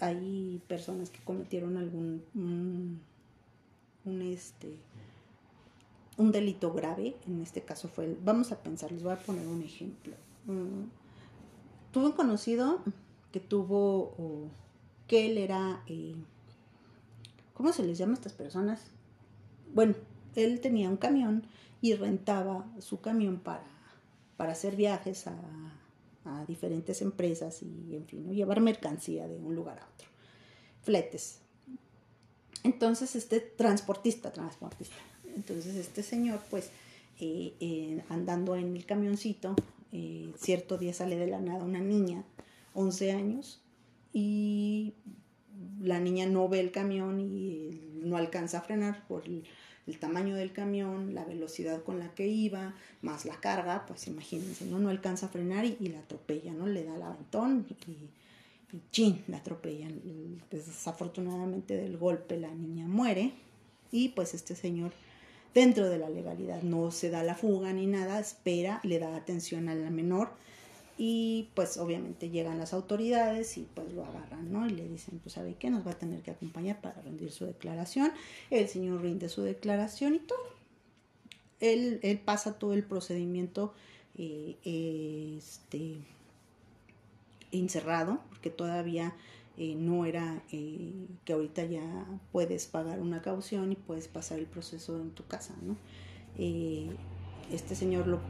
[0.00, 4.76] hay, personas que cometieron algún un, este
[6.16, 9.62] un delito grave, en este caso fue vamos a pensar, les voy a poner un
[9.62, 10.14] ejemplo.
[10.46, 10.88] Mm,
[11.92, 12.80] tuve un conocido
[13.30, 14.50] que tuvo,
[15.06, 16.16] que él era, eh,
[17.52, 18.80] ¿cómo se les llama a estas personas?
[19.72, 19.94] Bueno,
[20.36, 21.46] él tenía un camión
[21.80, 23.64] y rentaba su camión para,
[24.36, 25.34] para hacer viajes a,
[26.24, 30.08] a diferentes empresas y, en fin, llevar mercancía de un lugar a otro.
[30.82, 31.40] Fletes.
[32.62, 34.96] Entonces, este transportista, transportista.
[35.36, 36.70] Entonces, este señor, pues,
[37.20, 39.54] eh, eh, andando en el camioncito,
[39.92, 42.24] eh, cierto día sale de la nada una niña,
[42.72, 43.60] 11 años,
[44.12, 44.94] y
[45.80, 49.44] la niña no ve el camión y no alcanza a frenar por el,
[49.98, 54.78] tamaño del camión, la velocidad con la que iba, más la carga, pues imagínense, ¿no?
[54.78, 56.66] No alcanza a frenar y, la atropella, ¿no?
[56.66, 58.08] Le da el aventón y
[58.74, 60.00] y chin, la atropellan.
[60.50, 63.32] Desafortunadamente del golpe la niña muere
[63.92, 64.92] y pues este señor
[65.54, 69.68] dentro de la legalidad no se da la fuga ni nada, espera, le da atención
[69.68, 70.30] a la menor
[70.96, 74.66] y pues obviamente llegan las autoridades y pues lo agarran, ¿no?
[74.66, 77.46] Y le dicen, pues sabe qué, nos va a tener que acompañar para rendir su
[77.46, 78.12] declaración.
[78.50, 80.38] El señor rinde su declaración y todo.
[81.60, 83.74] Él, él pasa todo el procedimiento
[84.16, 84.56] eh,
[85.36, 85.96] este,
[87.50, 89.16] encerrado, porque todavía
[89.58, 90.92] eh, no era eh,
[91.24, 95.54] que ahorita ya puedes pagar una caución y puedes pasar el proceso en tu casa,
[95.62, 95.76] ¿no?
[97.52, 98.20] Este señor lo,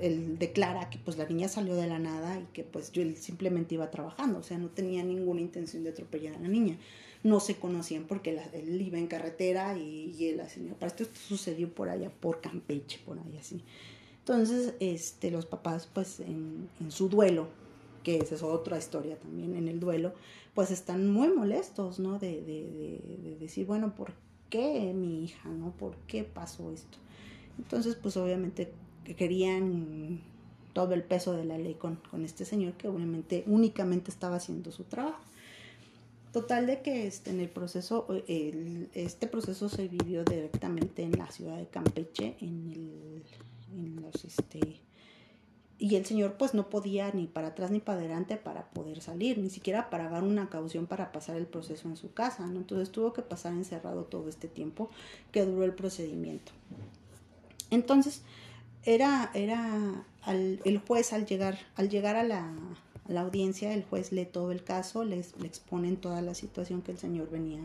[0.00, 3.74] él declara que pues la niña salió de la nada y que pues yo simplemente
[3.74, 6.76] iba trabajando, o sea, no tenía ninguna intención de atropellar a la niña.
[7.22, 11.72] No se conocían porque él iba en carretera y, y la señora, para esto, sucedió
[11.72, 13.62] por allá, por Campeche, por ahí así.
[14.22, 17.48] Entonces, este, los papás, pues, en, su duelo,
[18.04, 20.14] que esa es otra historia también en el duelo,
[20.54, 22.20] pues están muy molestos, ¿no?
[22.20, 24.12] De, de, decir, bueno, ¿por
[24.48, 25.72] qué mi hija, ¿no?
[25.72, 26.98] ¿Por qué pasó esto?
[27.58, 28.72] Entonces, pues obviamente
[29.04, 30.20] querían
[30.72, 34.72] todo el peso de la ley con, con este señor que obviamente únicamente estaba haciendo
[34.72, 35.20] su trabajo.
[36.32, 41.58] Total de que este, en el proceso, este proceso se vivió directamente en la ciudad
[41.58, 43.22] de Campeche, en, el,
[43.76, 44.80] en los, este,
[45.78, 49.36] y el señor pues no podía ni para atrás ni para adelante para poder salir,
[49.36, 52.60] ni siquiera para dar una caución para pasar el proceso en su casa, ¿no?
[52.60, 54.88] Entonces tuvo que pasar encerrado todo este tiempo
[55.32, 56.52] que duró el procedimiento.
[57.70, 58.22] Entonces,
[58.84, 62.52] era, era el juez al llegar, al llegar a la,
[63.16, 66.98] audiencia, el juez lee todo el caso, les, le exponen toda la situación que el
[66.98, 67.60] señor venía,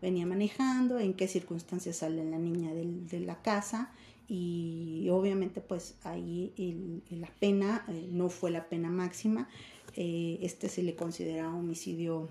[0.00, 3.92] venía manejando, en qué circunstancias sale la niña de la casa
[4.26, 6.52] y obviamente pues ahí
[7.10, 9.48] la pena eh, no fue la pena máxima,
[9.96, 12.28] eh, este se le considera homicidio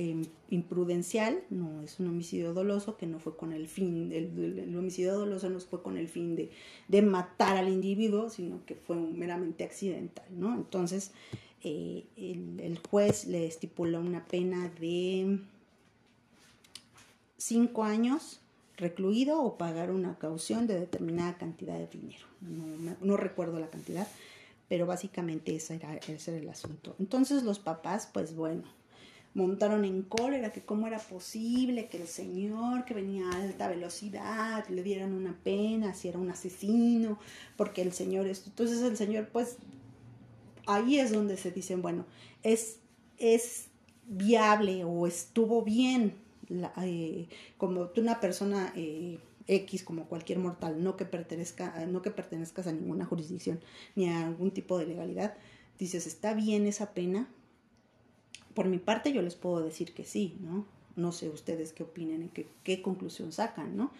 [0.00, 5.14] em, imprudencial, no es un homicidio doloso que no fue con el fin, el, homicidio
[5.14, 6.50] doloso no fue con el fin de,
[6.88, 10.54] de, matar al individuo, sino que fue meramente accidental, ¿no?
[10.54, 11.12] Entonces,
[11.62, 15.40] eh, el, el, juez le estipuló una pena de
[17.36, 18.40] cinco años
[18.80, 22.26] recluido o pagar una caución de determinada cantidad de dinero.
[23.02, 24.08] No, recuerdo la cantidad,
[24.68, 26.96] pero básicamente ese era, ese era el asunto.
[26.98, 28.62] Entonces los papás, pues bueno,
[29.34, 34.66] montaron en cólera que cómo era posible que el señor que venía a alta velocidad
[34.68, 37.18] le dieran una pena si era un asesino,
[37.56, 38.50] porque el señor esto.
[38.50, 39.58] Entonces el señor, pues
[40.66, 42.06] ahí es donde se dicen, bueno,
[42.42, 42.78] es,
[43.18, 43.68] es
[44.06, 46.14] viable o estuvo bien
[46.82, 52.66] eh, como una persona eh, X, como cualquier mortal, no que, pertenezca, no que pertenezcas
[52.66, 53.60] a ninguna jurisdicción
[53.94, 55.34] ni a algún tipo de legalidad,
[55.78, 57.28] dices, ¿está bien esa pena?
[58.54, 60.66] Por mi parte yo les puedo decir que sí, ¿no?
[60.96, 63.90] No sé ustedes qué opinen y qué, qué conclusión sacan, ¿no?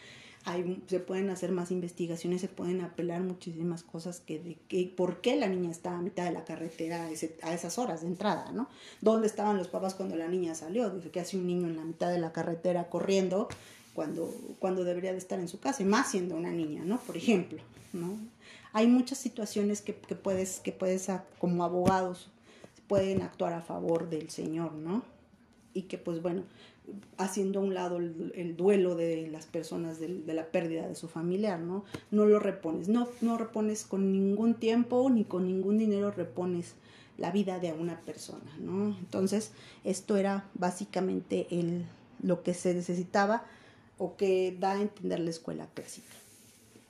[0.86, 5.36] se pueden hacer más investigaciones, se pueden apelar muchísimas cosas que de que por qué
[5.36, 7.08] la niña estaba a mitad de la carretera
[7.42, 8.68] a, esas horas de entrada, ¿no?
[9.02, 10.88] ¿Dónde estaban los papás cuando la niña salió?
[10.90, 13.48] Dice que hace un niño en la mitad de la carretera corriendo
[13.92, 16.98] cuando, cuando debería de estar en su casa, y más siendo una niña, ¿no?
[17.00, 17.58] Por ejemplo,
[17.92, 18.16] ¿no?
[18.72, 21.08] Hay muchas situaciones que, que puedes, que puedes,
[21.38, 22.30] como abogados,
[22.90, 25.05] pueden actuar a favor del Señor, ¿no?
[25.74, 26.42] Y que pues bueno,
[27.18, 31.61] haciendo a un lado el, duelo de las personas de, la pérdida de su familiar,
[31.61, 31.85] ¿no?
[32.11, 36.74] No lo repones, no, no repones con ningún tiempo ni con ningún dinero repones
[37.16, 38.88] la vida de una persona, ¿no?
[38.98, 39.53] Entonces,
[39.85, 41.85] esto era básicamente el,
[42.24, 43.44] lo que se necesitaba
[43.98, 46.12] o que da a entender la escuela clásica.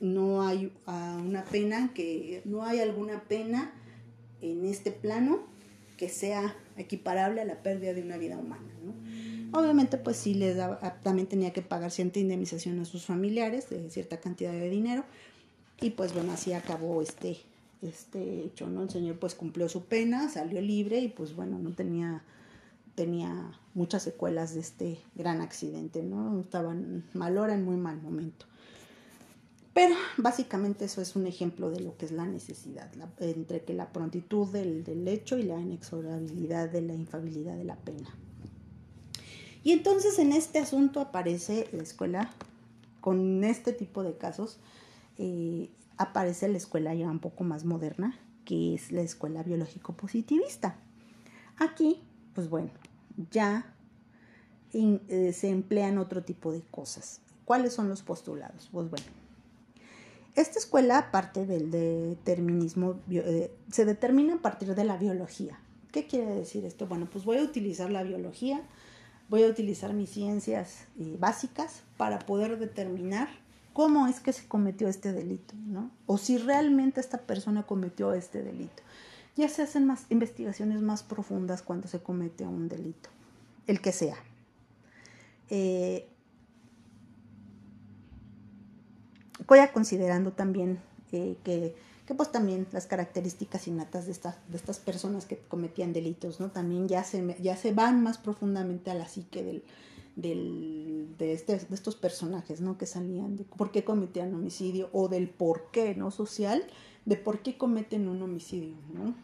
[0.01, 3.75] No hay ah, una pena que, no hay alguna pena
[4.41, 5.51] en este plano
[6.01, 8.65] que sea equiparable a la pérdida de una vida humana.
[9.53, 13.69] Obviamente, pues sí les daba, ah, también tenía que pagar cierta indemnización a sus familiares
[13.69, 15.05] de cierta cantidad de dinero.
[15.79, 17.37] Y pues bueno, así acabó este,
[17.83, 18.85] este hecho, ¿no?
[18.85, 22.23] El señor pues cumplió su pena, salió libre y pues bueno, no tenía,
[22.95, 26.41] tenía muchas secuelas de este gran accidente, ¿no?
[26.41, 28.47] Estaban mal hora en muy mal momento.
[29.81, 33.95] Pero básicamente eso es un ejemplo de lo que es la necesidad, entre que la
[33.95, 38.15] prontitud del, hecho y la inexorabilidad de la infabilidad de la pena.
[39.65, 42.31] Y entonces en este asunto aparece la escuela,
[43.01, 44.59] con este tipo de casos,
[45.17, 50.77] eh, aparece la escuela ya un poco más moderna, que es la escuela biológico positivista.
[51.57, 52.03] Aquí,
[52.35, 52.69] pues bueno,
[53.31, 53.75] ya
[54.75, 57.23] eh, se emplean otro tipo de cosas.
[57.47, 58.69] ¿Cuáles son los postulados?
[58.71, 59.07] Pues bueno,
[60.35, 65.59] esta escuela, aparte del determinismo, eh, se determina a partir de la biología.
[65.93, 66.87] ¿Qué quiere decir esto?
[66.87, 68.63] Bueno, pues voy a utilizar la biología
[69.31, 73.29] voy a utilizar mis ciencias eh, básicas para poder determinar
[73.73, 75.91] cómo es que se cometió este delito, ¿no?
[76.07, 78.83] O si realmente esta persona cometió este delito.
[79.37, 83.09] Ya se hacen más investigaciones más profundas cuando se comete un delito,
[83.69, 84.17] el que sea.
[85.49, 86.09] Eh,
[89.51, 90.79] voy a considerando también
[91.11, 91.75] eh, que
[92.17, 94.13] pues también las características innatas de,
[94.49, 96.51] de estas personas que cometían delitos, ¿no?
[96.51, 99.63] También ya se, ya se van más profundamente a la psique del,
[100.17, 102.79] del, de, este, de estos personajes, ¿no?
[102.79, 106.11] Que salían de por qué cometían homicidio o del por qué, ¿no?
[106.11, 106.65] Social,
[107.05, 109.15] de por qué cometen un homicidio, ¿no?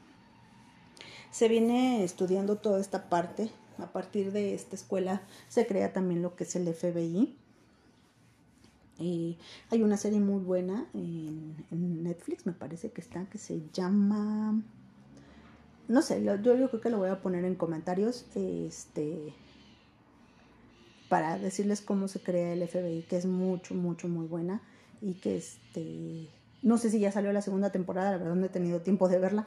[1.31, 3.51] Se viene estudiando toda esta parte.
[3.79, 7.37] A partir de esta escuela se crea también lo que es el FBI,
[8.99, 11.57] hay una serie muy buena en,
[12.03, 14.63] Netflix, me parece que está, que se llama...
[15.89, 19.35] No sé, yo, creo que lo voy a poner en comentarios este,
[21.09, 24.63] para decirles cómo se crea el FBI, que es mucho, mucho, muy buena
[25.01, 26.29] y que este,
[26.63, 29.21] no sé si ya salió la segunda temporada, la verdad no he tenido tiempo de
[29.21, 29.47] verla,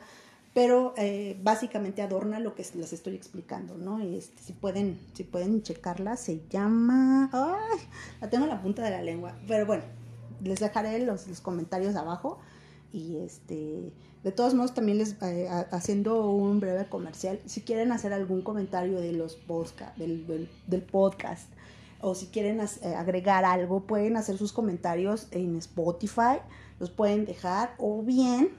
[0.60, 4.02] pero eh, básicamente adorna lo que les estoy explicando, ¿no?
[4.02, 7.80] Este, si pueden, si pueden checarla, se llama, ay,
[8.20, 9.84] la tengo en la punta de la lengua, pero bueno,
[10.44, 12.40] les dejaré los, comentarios abajo
[12.92, 18.12] y este, de todos modos también les, eh, haciendo un breve comercial, si quieren hacer
[18.12, 21.50] algún comentario de los podcast, del, del, podcast,
[22.02, 26.42] o si quieren eh, agregar algo, pueden hacer sus comentarios en Spotify,
[26.82, 28.50] los pueden dejar, o bien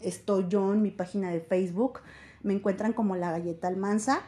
[0.00, 2.00] estoy yo en mi página de Facebook.
[2.42, 4.22] Me encuentran como la galleta almanza.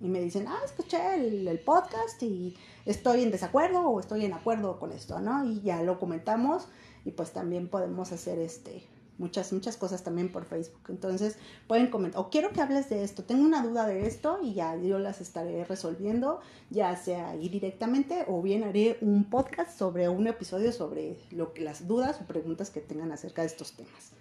[0.00, 4.34] y me dicen, ah, escuché el, el, podcast y estoy en desacuerdo o estoy en
[4.34, 5.44] acuerdo con esto, ¿no?
[5.44, 6.68] Y ya lo comentamos
[7.04, 8.86] y pues también podemos hacer este
[9.18, 10.82] muchas, muchas cosas también por Facebook.
[10.88, 14.54] Entonces pueden comentar, o quiero que hables de esto, tengo una duda de esto y
[14.54, 20.08] ya yo las estaré resolviendo, ya sea ahí directamente o bien haré un podcast sobre
[20.08, 24.12] un episodio sobre lo que las dudas o preguntas que tengan acerca de estos temas.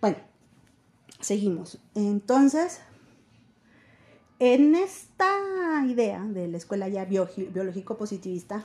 [0.00, 0.16] Bueno,
[1.20, 1.78] seguimos.
[1.94, 2.80] Entonces,
[4.38, 8.64] en esta idea de la escuela ya biológico positivista,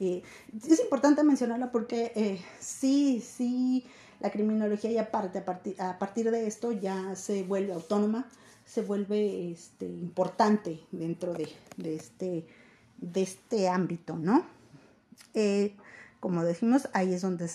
[0.00, 0.22] eh,
[0.68, 3.86] es importante mencionarla porque eh, sí, sí,
[4.20, 8.28] la criminología ya parte, a partir, a partir de esto ya se vuelve autónoma,
[8.64, 11.48] se vuelve este, importante dentro de,
[11.84, 12.46] este,
[12.98, 14.44] de este ámbito, ¿no?
[15.34, 15.76] Eh,
[16.20, 17.48] como decimos, ahí es donde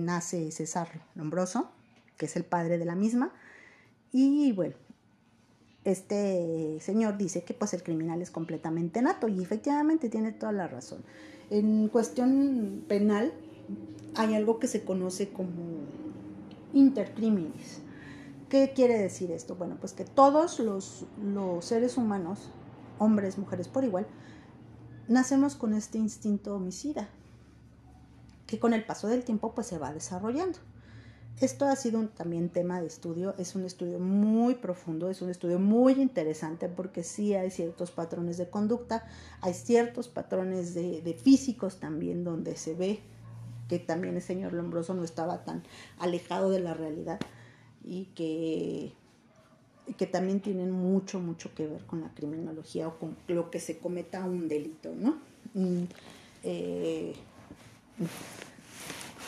[0.00, 1.70] nace César Lombroso,
[2.16, 3.32] que es el padre de la misma,
[4.12, 4.74] y bueno,
[5.84, 10.68] este señor dice que pues el criminal es completamente nato y efectivamente tiene toda la
[10.68, 11.02] razón.
[11.50, 13.32] En cuestión penal
[14.14, 15.52] hay algo que se conoce como
[16.74, 17.80] intercriminis.
[18.48, 19.54] ¿Qué quiere decir esto?
[19.56, 22.50] Bueno, pues que todos los, los seres humanos,
[22.98, 24.06] hombres, mujeres por igual,
[25.06, 27.08] nacemos con este instinto homicida,
[28.46, 30.58] que con el paso del tiempo pues se va desarrollando.
[31.40, 35.60] Esto ha sido también tema de estudio, es un estudio muy profundo, es un estudio
[35.60, 39.06] muy interesante porque sí hay ciertos patrones de conducta,
[39.40, 43.00] hay ciertos patrones de, físicos también donde se ve
[43.68, 45.62] que también el señor Lombroso no estaba tan
[45.98, 47.20] alejado de la realidad
[47.84, 48.92] y que,
[49.96, 53.78] que también tienen mucho, mucho que ver con la criminología o con lo que se
[53.78, 55.18] cometa un delito, ¿no?
[56.42, 57.14] Eh,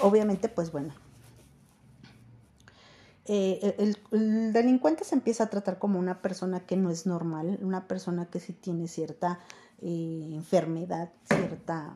[0.00, 0.92] obviamente, pues bueno,
[3.32, 3.76] eh,
[4.10, 8.26] el, delincuente se empieza a tratar como una persona que no es normal, una persona
[8.26, 9.38] que sí tiene cierta
[9.82, 11.94] eh, enfermedad, cierta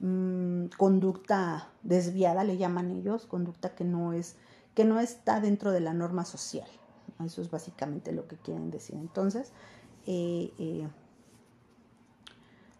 [0.00, 4.34] mm, conducta desviada, le llaman ellos, conducta que no es,
[4.74, 6.68] que no está dentro de la norma social.
[7.24, 8.96] Eso es básicamente lo que quieren decir.
[8.96, 9.52] Entonces,
[10.08, 10.88] eh,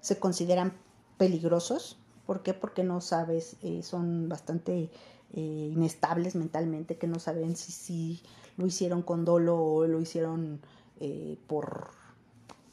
[0.01, 0.73] se consideran
[1.17, 2.01] peligrosos.
[2.27, 2.55] ¿Por qué?
[2.55, 4.91] Porque no sabes, son bastante
[5.33, 8.21] eh, inestables mentalmente, que no saben si, si
[8.57, 10.61] lo hicieron con dolo o lo hicieron
[10.99, 11.91] eh, por,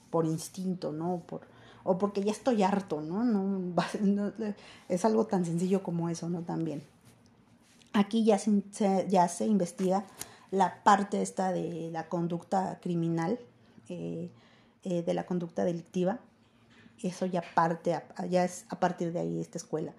[0.09, 1.21] por instinto, ¿no?
[1.27, 1.41] Por,
[1.83, 3.23] o porque ya estoy harto, ¿no?
[3.23, 3.75] No,
[4.89, 6.41] Es algo tan sencillo como eso, ¿no?
[6.41, 6.81] También.
[7.93, 8.63] Aquí ya se,
[9.07, 10.05] ya se investiga
[10.49, 13.39] la parte esta de la conducta criminal,
[13.89, 14.31] eh,
[14.83, 16.19] de la conducta delictiva.
[17.03, 19.93] Eso ya parte, ya es a partir de ahí esta escuela.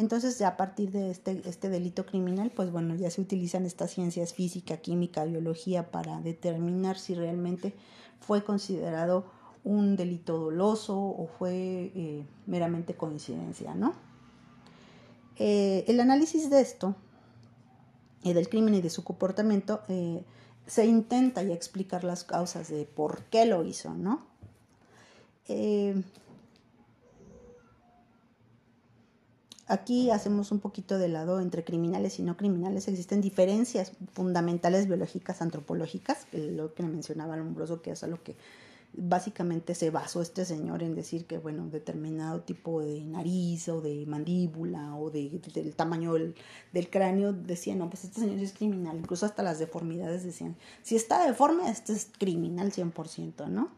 [0.00, 3.90] Entonces, ya a partir de este, este delito criminal, pues bueno, ya se utilizan estas
[3.90, 7.74] ciencias física, química, biología para determinar si realmente
[8.18, 9.26] fue considerado
[9.62, 13.92] un delito doloso o fue eh, meramente coincidencia, ¿no?
[15.36, 16.96] Eh, el análisis de esto,
[18.24, 19.82] eh, del crimen y de su comportamiento,
[20.66, 24.24] se intenta ya explicar las causas de por qué lo hizo, ¿no?
[29.70, 32.88] Aquí hacemos un poquito de lado entre criminales y no criminales.
[32.88, 38.34] Existen diferencias fundamentales biológicas, antropológicas, lo que mencionaba Lombroso, que es a lo que
[38.94, 44.06] básicamente se basó este señor en decir que, bueno, determinado tipo de nariz o de
[44.06, 46.34] mandíbula o de, del tamaño del,
[46.72, 48.98] del, cráneo, decía, no, pues este señor es criminal.
[48.98, 53.70] Incluso hasta las deformidades decían, si está deforme, este es criminal 100%, ¿no?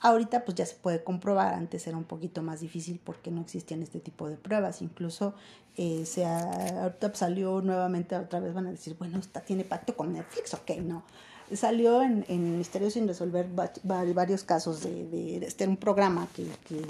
[0.00, 3.82] Ahorita pues ya se puede comprobar, antes era un poquito más difícil porque no existían
[3.82, 5.34] este tipo de pruebas, incluso
[5.76, 10.12] eh, se ahorita salió nuevamente, otra vez van a decir, bueno, esta tiene pacto con
[10.12, 11.02] Netflix, ok, no.
[11.52, 13.48] Salió en, en Misterios sin resolver
[13.82, 16.82] varios casos de, de, este un programa que, que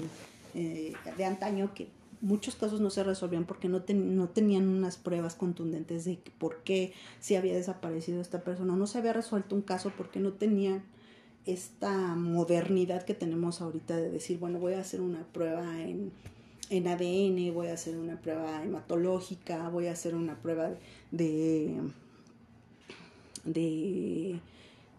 [0.53, 1.87] eh, de antaño que
[2.21, 6.93] muchos casos no se resolvían porque no, no tenían unas pruebas contundentes de por qué
[7.19, 8.75] se había desaparecido esta persona.
[8.75, 10.83] No se había resuelto un caso porque no tenían
[11.45, 16.11] esta modernidad que tenemos ahorita de decir, bueno, voy a hacer una prueba en,
[16.69, 20.71] en ADN, voy a hacer una prueba hematológica, voy a hacer una prueba
[21.11, 21.79] de,
[23.45, 24.39] de,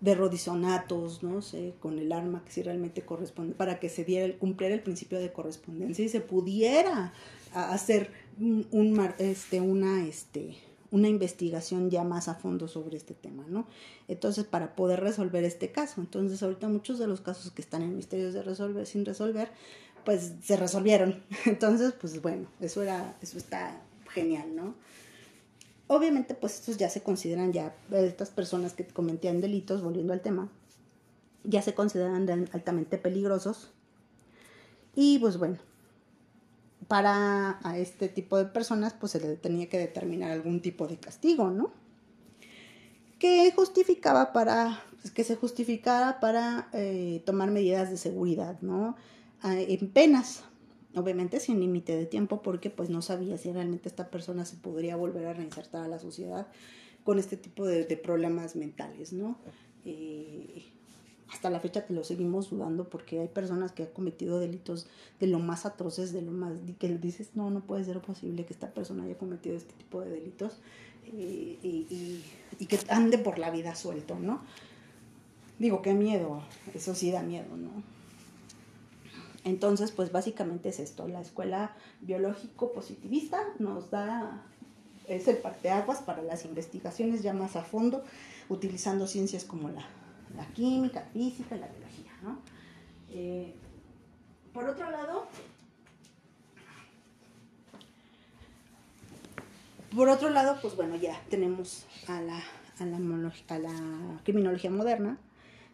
[0.00, 4.36] de rodisonatos, no sé, con el arma que si realmente corresponde, para que se diera,
[4.38, 7.12] cumpliera el principio de correspondencia y se pudiera
[7.52, 10.56] hacer un este, una, este,
[10.90, 13.66] una investigación ya más a fondo sobre este tema, ¿no?
[14.08, 16.00] Entonces, para poder resolver este caso.
[16.00, 19.50] Entonces, ahorita muchos de los casos que están en misterios de resolver, sin resolver,
[20.04, 21.22] pues se resolvieron.
[21.46, 24.74] Entonces, pues bueno, eso era, eso está genial, ¿no?
[25.86, 30.48] Obviamente, pues estos ya se consideran ya, estas personas que cometían delitos, volviendo al tema,
[31.44, 33.70] ya se consideran altamente peligrosos.
[34.94, 35.58] Y pues bueno,
[36.90, 40.96] para a este tipo de personas pues se le tenía que determinar algún tipo de
[40.96, 41.70] castigo, ¿no?
[43.20, 48.96] Que justificaba para, pues, que se justificara para eh, tomar medidas de seguridad, ¿no?
[49.40, 50.42] Ah, en penas,
[50.96, 54.96] obviamente sin límite de tiempo porque pues no sabía si realmente esta persona se podría
[54.96, 56.48] volver a reinsertar a la sociedad
[57.04, 59.38] con este tipo de, problemas mentales, ¿no?
[59.84, 60.64] Eh,
[61.32, 64.86] hasta la fecha te lo seguimos dudando porque hay personas que han cometido delitos
[65.20, 68.52] de lo más atroces, de lo más que dices, no, no puede ser posible que
[68.52, 70.58] esta persona haya cometido este tipo de delitos
[71.12, 71.58] y,
[72.58, 74.40] y, que ande por la vida suelto, ¿no?
[75.58, 76.42] Digo, qué miedo,
[76.74, 77.70] eso sí da miedo, ¿no?
[79.44, 84.44] Entonces, pues básicamente es esto, la escuela biológico positivista nos da,
[85.08, 88.04] es el parteaguas para las investigaciones ya más a fondo,
[88.48, 89.86] utilizando ciencias como la,
[90.54, 92.38] química, física la biología, ¿no?
[93.10, 93.54] Eh,
[94.52, 95.26] por otro lado,
[99.94, 102.42] por otro lado, pues bueno, ya tenemos a la,
[102.78, 105.18] a la, a la criminología moderna,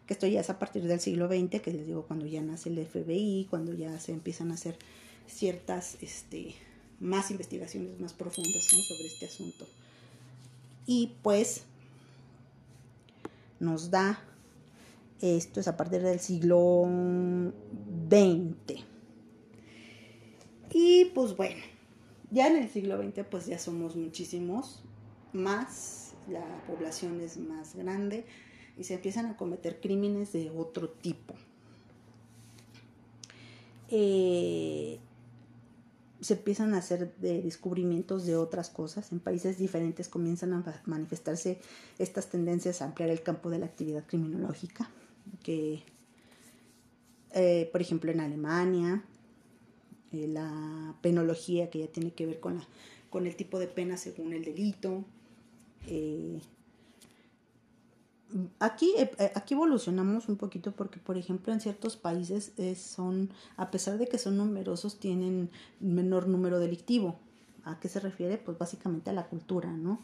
[0.05, 2.69] que esto ya es a partir del siglo XX, que les digo cuando ya nace
[2.69, 4.77] el FBI, cuando ya se empiezan a hacer
[5.27, 6.55] ciertas, este,
[6.99, 9.67] más investigaciones más profundas sobre este asunto.
[10.85, 11.63] Y pues
[13.59, 14.19] nos da,
[15.21, 16.85] esto es a partir del siglo
[18.09, 18.83] XX.
[20.71, 21.61] Y pues bueno,
[22.31, 24.83] ya en el siglo XX pues ya somos muchísimos
[25.33, 28.25] más, la población es más grande,
[28.77, 31.33] y se empiezan a cometer crímenes de otro tipo.
[33.89, 34.99] Eh,
[36.21, 39.11] se empiezan a hacer descubrimientos de otras cosas.
[39.11, 41.59] En países diferentes comienzan a manifestarse
[41.99, 44.89] estas tendencias a ampliar el campo de la actividad criminológica,
[45.43, 45.83] que,
[47.31, 49.03] eh, por ejemplo, en Alemania,
[50.11, 52.67] eh, la penología, que ya tiene que ver con, la,
[53.09, 55.03] con el tipo de pena según el delito,
[58.59, 63.71] Aquí, eh, eh, aquí evolucionamos un poquito porque, por ejemplo, en ciertos países son, a
[63.71, 65.49] pesar de que son numerosos, tienen
[65.79, 67.19] menor número delictivo.
[67.63, 68.37] ¿A qué se refiere?
[68.37, 70.01] Pues básicamente a la cultura, ¿no?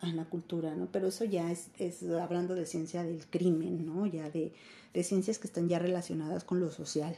[0.00, 0.88] A la cultura, ¿no?
[0.92, 4.06] Pero eso ya es, es, hablando de ciencia del crimen, ¿no?
[4.06, 4.52] Ya de,
[4.92, 7.16] de ciencias que están ya relacionadas con lo social.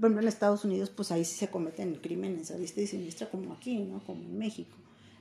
[0.00, 3.52] Por en Estados Unidos, pues ahí sí se cometen crímenes a vista y siniestra como
[3.52, 4.02] aquí, ¿no?
[4.04, 4.76] Como en México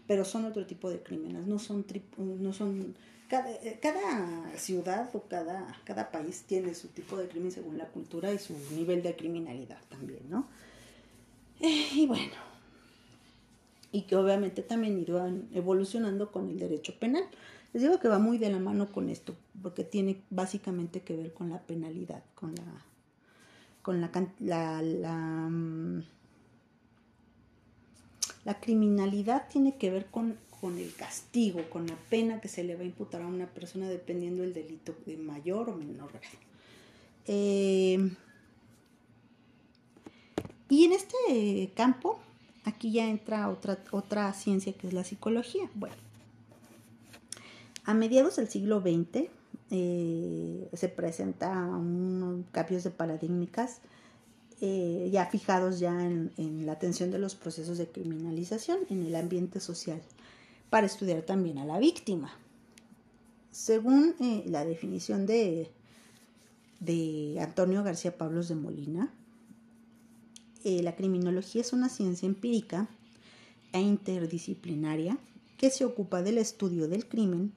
[0.10, 1.86] pero son otro tipo de crímenes, no son,
[2.18, 2.96] no son
[3.28, 3.48] cada,
[3.80, 8.40] cada, ciudad o cada, cada país tiene su tipo de crimen según la cultura y
[8.40, 10.48] su nivel de criminalidad también, ¿no?
[11.60, 12.34] Eh, y bueno,
[13.92, 17.24] y que obviamente también irán evolucionando con el derecho penal.
[17.74, 21.34] Les digo que va muy de la mano con esto, porque tiene básicamente que ver
[21.34, 22.86] con la penalidad, con la,
[23.82, 26.04] con la, la, mm,
[28.46, 32.82] la criminalidad tiene que ver con, el castigo, con la pena que se le va
[32.82, 36.38] a imputar a una persona dependiendo del delito de mayor o menor grado.
[37.28, 38.12] Eh,
[40.68, 42.20] y en este campo,
[42.70, 45.70] aquí ya entra otra, otra ciencia que es la psicología.
[45.76, 45.96] Bueno,
[47.86, 49.30] a mediados del siglo XX
[49.72, 53.82] eh, se presenta unos cambios de paradigmas
[54.62, 59.60] eh, ya fijados ya en, la atención de los procesos de criminalización en el ambiente
[59.60, 60.02] social,
[60.70, 62.32] para estudiar también a la víctima.
[63.52, 65.72] Según eh, la definición de,
[66.80, 69.14] de Antonio García Pablos de Molina,
[70.64, 72.88] eh, la criminología es una ciencia empírica
[73.72, 75.18] e interdisciplinaria
[75.58, 77.54] que se ocupa del estudio del crimen,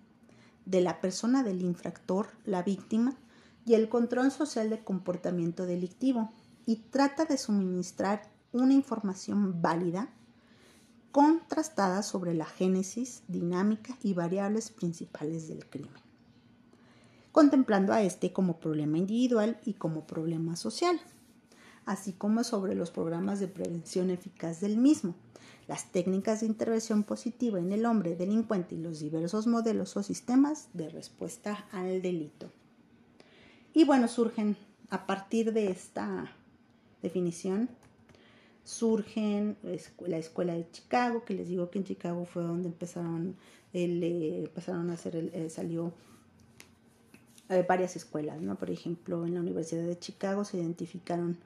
[0.66, 3.16] de la persona del infractor, la víctima,
[3.64, 6.32] y el control social del comportamiento delictivo,
[6.66, 10.08] y trata de suministrar una información válida,
[11.12, 16.02] contrastada sobre la génesis, dinámica y variables principales del crimen,
[17.32, 20.98] contemplando a este como problema individual y como problema social,
[21.86, 25.14] así como sobre los programas de prevención eficaz del mismo,
[25.68, 30.68] las técnicas de intervención positiva en el hombre delincuente y los diversos modelos o sistemas
[30.74, 32.50] de respuesta al delito.
[33.74, 34.56] Y bueno, surgen
[34.90, 36.30] a partir de esta
[37.00, 37.70] definición,
[38.64, 39.56] surgen
[39.98, 43.36] la escuela de Chicago, que les digo que en Chicago fue donde empezaron,
[43.72, 45.92] el, eh, empezaron a hacer, el, eh, salió
[47.48, 48.56] eh, varias escuelas, ¿no?
[48.56, 51.38] Por ejemplo, en la Universidad de Chicago se identificaron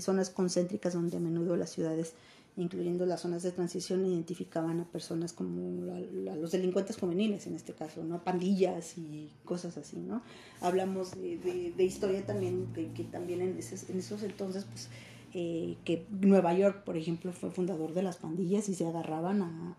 [0.00, 2.14] zonas concéntricas donde a menudo las ciudades
[2.56, 8.02] incluyendo las zonas de transición, identificaban a personas como los delincuentes juveniles, en este caso,
[8.04, 8.22] ¿no?
[8.22, 10.22] Pandillas y cosas así, ¿no?
[10.60, 14.88] Hablamos de, historia también, que, también en, esos entonces, pues,
[15.32, 19.76] eh, que Nueva York, por ejemplo, fue fundador de las pandillas y se agarraban a,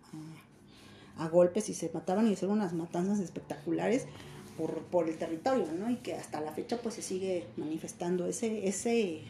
[1.18, 4.06] a, golpes y se mataban y hicieron unas matanzas espectaculares
[4.56, 5.90] por, por el territorio, ¿no?
[5.90, 9.20] Y que hasta la fecha, pues, se sigue manifestando ese, ese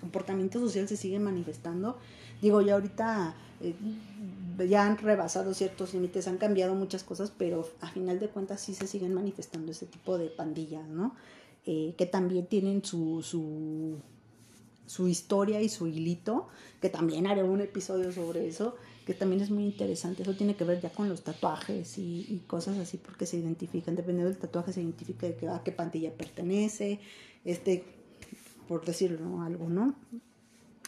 [0.00, 1.98] comportamiento social se sigue manifestando
[2.40, 3.74] Digo, ya ahorita eh,
[4.68, 8.74] ya han rebasado ciertos límites, han cambiado muchas cosas, pero a final de cuentas sí
[8.74, 11.14] se siguen manifestando ese tipo de pandillas, ¿no?
[11.66, 13.98] Eh, que también tienen su, su,
[14.86, 16.48] su historia y su hilito,
[16.80, 18.74] que también haré un episodio sobre eso,
[19.04, 20.22] que también es muy interesante.
[20.22, 24.30] Eso tiene que ver ya con los tatuajes y, cosas así, porque se identifican, dependiendo
[24.30, 27.00] del tatuaje, se identifica a qué pandilla pertenece,
[27.44, 27.84] este,
[28.70, 29.96] por decirlo algo, ¿no?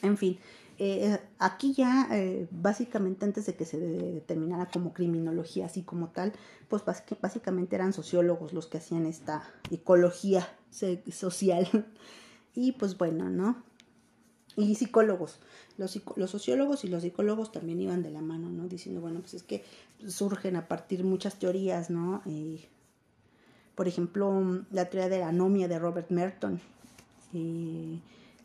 [0.03, 0.39] En fin,
[0.78, 6.33] eh, aquí ya, eh, básicamente antes de que se determinara como criminología así como tal,
[6.68, 6.85] pues
[7.20, 10.49] básicamente eran sociólogos los que hacían esta ecología
[11.11, 11.66] social.
[12.55, 13.64] y pues bueno, ¿no?
[14.57, 15.41] Y psicólogos.
[15.76, 15.99] Los,
[16.30, 18.68] sociólogos y los psicólogos también iban de la mano, ¿no?
[18.68, 19.64] Diciendo, bueno, pues es que
[20.07, 22.22] surgen a partir muchas teorías, ¿no?
[23.74, 26.61] Por ejemplo, la teoría de la anomia de Robert Merton.
[27.35, 28.01] Eh,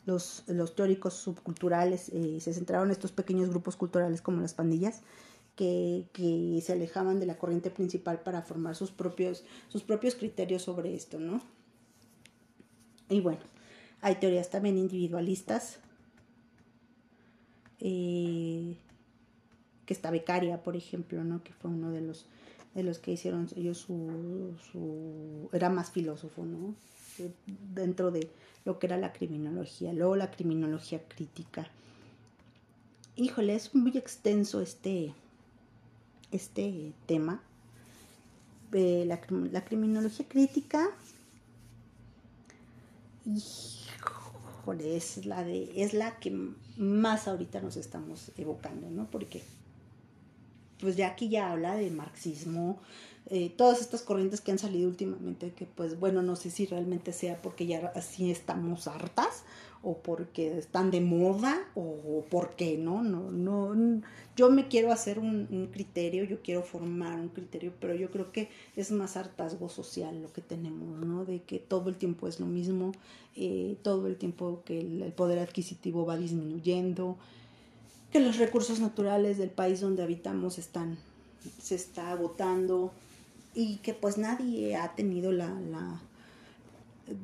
[0.05, 5.01] los, los teóricos subculturales eh, se centraron en estos pequeños grupos culturales como las pandillas,
[5.55, 10.61] que, que, se alejaban de la corriente principal para formar sus propios, sus propios criterios
[10.61, 11.41] sobre esto, ¿no?
[13.09, 13.39] Y bueno,
[14.01, 15.79] hay teorías también individualistas,
[17.79, 18.77] eh,
[19.85, 21.43] que está Becaria, por ejemplo, ¿no?
[21.43, 22.27] Que fue uno de los,
[22.75, 25.49] de los que hicieron ellos su, su...
[25.51, 26.75] era más filósofo, ¿no?
[27.73, 28.29] Dentro de
[28.65, 31.69] lo que era la criminología, luego la criminología crítica.
[33.15, 35.13] Híjole, es muy extenso este,
[36.31, 37.41] este tema.
[38.73, 40.89] Eh, la, la, criminología crítica,
[43.25, 46.37] híjole, es la, de, es la que
[46.75, 49.09] más ahorita nos estamos evocando, ¿no?
[49.09, 49.41] Porque
[50.79, 52.79] pues ya aquí ya habla de marxismo,
[53.29, 57.11] eh, todas estas corrientes que han salido últimamente, que pues bueno, no sé si realmente
[57.11, 59.43] sea porque ya así estamos hartas
[59.83, 63.03] o porque están de moda o, por qué, ¿no?
[63.03, 64.01] No, no,
[64.35, 68.49] yo me quiero hacer un, criterio, yo quiero formar un criterio, pero yo creo que
[68.75, 71.25] es más hartazgo social lo que tenemos, ¿no?
[71.25, 72.93] De que todo el tiempo es lo mismo,
[73.35, 77.17] eh, todo el tiempo que el poder adquisitivo va disminuyendo,
[78.11, 80.97] que los recursos naturales del país donde habitamos están
[81.61, 82.91] se está agotando,
[83.57, 85.99] y que pues nadie ha tenido la, la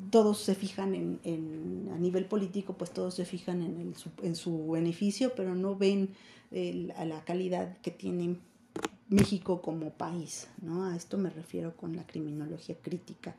[0.09, 4.35] todos se fijan en, en, a nivel político, pues todos se fijan en, el, en
[4.35, 6.09] su beneficio, pero no ven
[6.51, 8.37] la calidad que tiene
[9.09, 10.85] México como país, ¿no?
[10.85, 13.35] A esto me refiero con la criminología crítica.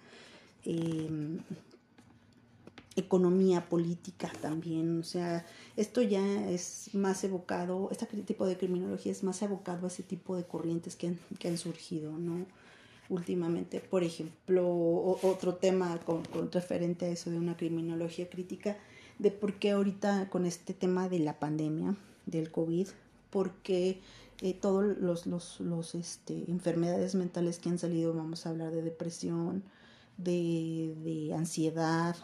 [0.65, 1.39] Em,
[2.97, 5.45] economía política también, o sea,
[5.77, 10.37] esto ya es más evocado, este tipo de criminología es más evocado a ese tipo
[10.37, 12.47] de corrientes que han, que han surgido, ¿no?
[13.09, 13.81] últimamente.
[13.81, 14.69] Por ejemplo,
[15.23, 16.23] otro tema con,
[16.53, 18.77] referente a eso de una criminología crítica,
[19.19, 22.89] de por qué ahorita con este tema de la pandemia, del COVID,
[23.31, 24.01] porque
[24.41, 28.83] eh, todos los, los, los este, enfermedades mentales que han salido, vamos a hablar de
[28.83, 29.63] depresión,
[30.17, 32.17] de, de ansiedad,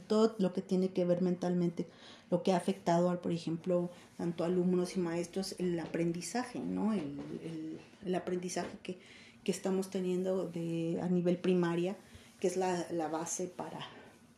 [0.00, 1.86] todo lo que tiene que ver mentalmente,
[2.30, 6.92] lo que ha afectado, al, por ejemplo, tanto alumnos y maestros, el aprendizaje, ¿no?
[6.92, 8.98] El, el, el aprendizaje que,
[9.44, 11.96] que estamos teniendo de, a nivel primaria,
[12.40, 13.78] que es la, la base para,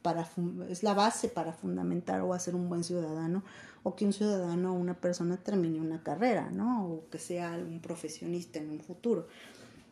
[0.02, 0.28] para,
[0.68, 3.42] es la base para fundamentar o hacer un buen ciudadano,
[3.82, 6.86] o que un ciudadano o una persona termine una carrera, ¿no?
[6.86, 9.28] O que sea un profesionista en un futuro.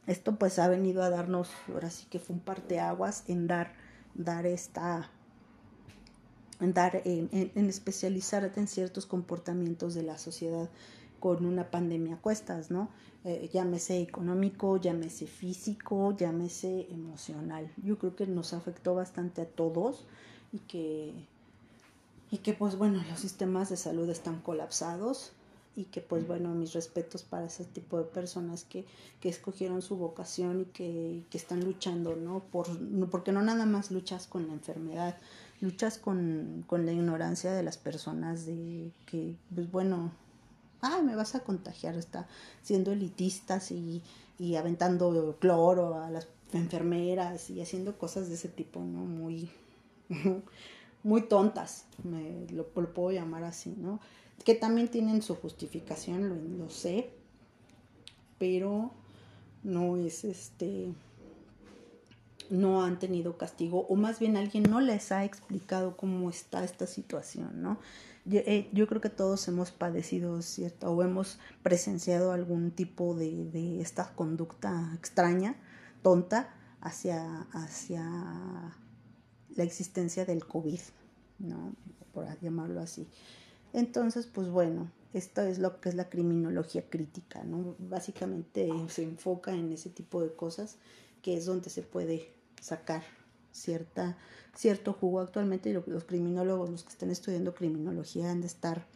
[0.07, 3.73] Esto pues ha venido a darnos, ahora sí que fue un parteaguas en dar,
[4.15, 5.11] dar esta,
[6.73, 10.71] dar, en, en especializarte en ciertos comportamientos de la sociedad
[11.25, 12.91] con una pandemia a cuestas, ¿no?
[13.25, 17.73] Eh, llámese económico, llámese físico, llámese emocional.
[17.83, 20.05] Yo creo que nos afectó bastante a todos
[20.53, 21.15] y que,
[22.31, 25.33] y que pues bueno, los sistemas de salud están colapsados
[25.77, 28.85] y que pues bueno, mis respetos para ese tipo de personas que,
[29.21, 32.41] que escogieron su vocación y que, que, están luchando, ¿no?
[32.53, 32.67] Por,
[33.09, 35.17] porque no nada más luchas con la enfermedad,
[35.61, 40.13] luchas con, con la ignorancia de las personas de que, pues bueno,
[40.81, 42.27] ah, me vas a contagiar, está
[42.63, 44.03] siendo elitistas y,
[44.39, 49.01] y aventando cloro a las enfermeras y haciendo cosas de ese tipo, ¿no?
[49.01, 49.51] Muy,
[51.03, 54.01] muy tontas, me, lo, puedo llamar así, ¿no?
[54.45, 57.11] que también tienen su justificación, lo sé,
[58.39, 58.91] pero
[59.63, 60.93] no es este
[62.51, 66.87] no han tenido castigo o más bien alguien no les ha explicado cómo está esta
[66.87, 67.79] situación, ¿no?
[68.27, 70.91] Yo, eh, yo creo que todos hemos padecido, ¿cierto?
[70.91, 75.57] O hemos presenciado algún tipo de, de esta conducta extraña,
[76.03, 78.05] tonta, hacia, hacia
[79.57, 80.81] la existencia del COVID,
[81.39, 81.75] ¿no?
[82.13, 83.09] Por llamarlo así.
[83.73, 87.75] Entonces, pues bueno, esto es lo que es la criminología crítica, ¿no?
[87.79, 90.77] Básicamente se enfoca en ese tipo de cosas
[91.23, 92.34] que es donde se puede
[92.65, 93.03] sacar
[93.53, 94.17] cierta,
[94.55, 95.21] cierto jugo.
[95.21, 98.87] Actualmente los criminólogos, los que estén estudiando criminología han de estar,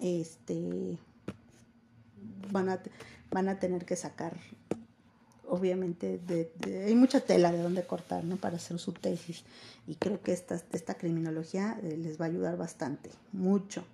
[0.00, 0.98] este,
[2.50, 2.82] van a,
[3.30, 4.36] van a tener que sacar,
[5.46, 6.50] obviamente, de,
[6.86, 8.36] hay mucha tela de donde cortar, ¿no?
[8.36, 9.44] Para hacer su tesis.
[9.86, 13.84] Y creo que esta, esta criminología eh, les va a ayudar bastante, mucho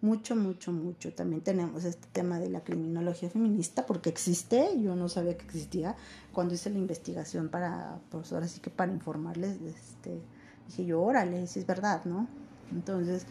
[0.00, 1.12] mucho, mucho, mucho.
[1.12, 5.96] También tenemos este tema de la criminología feminista, porque existe, yo no sabía que existía.
[6.32, 10.20] Cuando hice la investigación para, pues ahora sí que para informarles, este,
[10.68, 12.28] dije yo, órale, si es verdad, ¿no?
[12.72, 13.26] Entonces,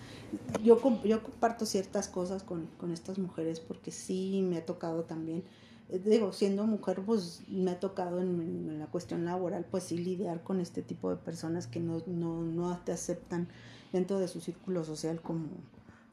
[0.64, 5.44] yo, yo comparto ciertas cosas con, con estas mujeres porque sí me ha tocado también,
[5.90, 9.98] eh, digo, siendo mujer, pues me ha tocado en, en, la cuestión laboral, pues sí
[9.98, 13.50] lidiar con este tipo de personas que no, no, no te aceptan
[13.92, 15.48] dentro de su círculo social como,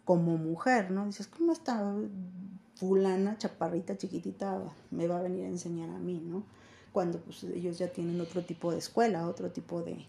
[0.04, 1.06] como mujer, ¿no?
[1.06, 1.94] Dices, ¿cómo esta
[2.76, 6.44] fulana, chaparrita, chiquitita, me va a venir a enseñar a mí, ¿no?
[6.92, 10.04] Cuando pues, ellos ya tienen otro tipo de escuela, otro tipo de,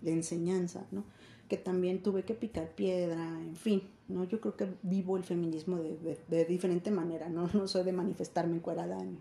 [0.00, 1.04] de enseñanza, ¿no?
[1.48, 4.24] Que también tuve que picar piedra, en fin, ¿no?
[4.24, 7.48] Yo creo que vivo el feminismo de, de, de diferente manera, ¿no?
[7.54, 9.18] No soy de manifestarme encuerada en,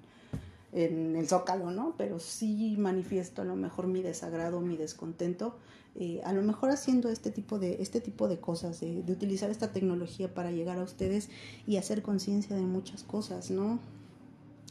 [0.73, 1.95] en el zócalo, ¿no?
[1.97, 5.57] Pero sí manifiesto a lo mejor mi desagrado, mi descontento
[5.95, 9.51] eh, a lo mejor haciendo este tipo de, este tipo de cosas, de, de utilizar
[9.51, 11.29] esta tecnología para llegar a ustedes
[11.67, 13.79] y hacer conciencia de muchas cosas, ¿no?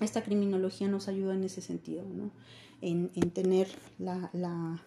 [0.00, 2.32] Esta criminología nos ayuda en ese sentido, ¿no?
[2.80, 3.68] En, en tener
[4.00, 4.82] la, la,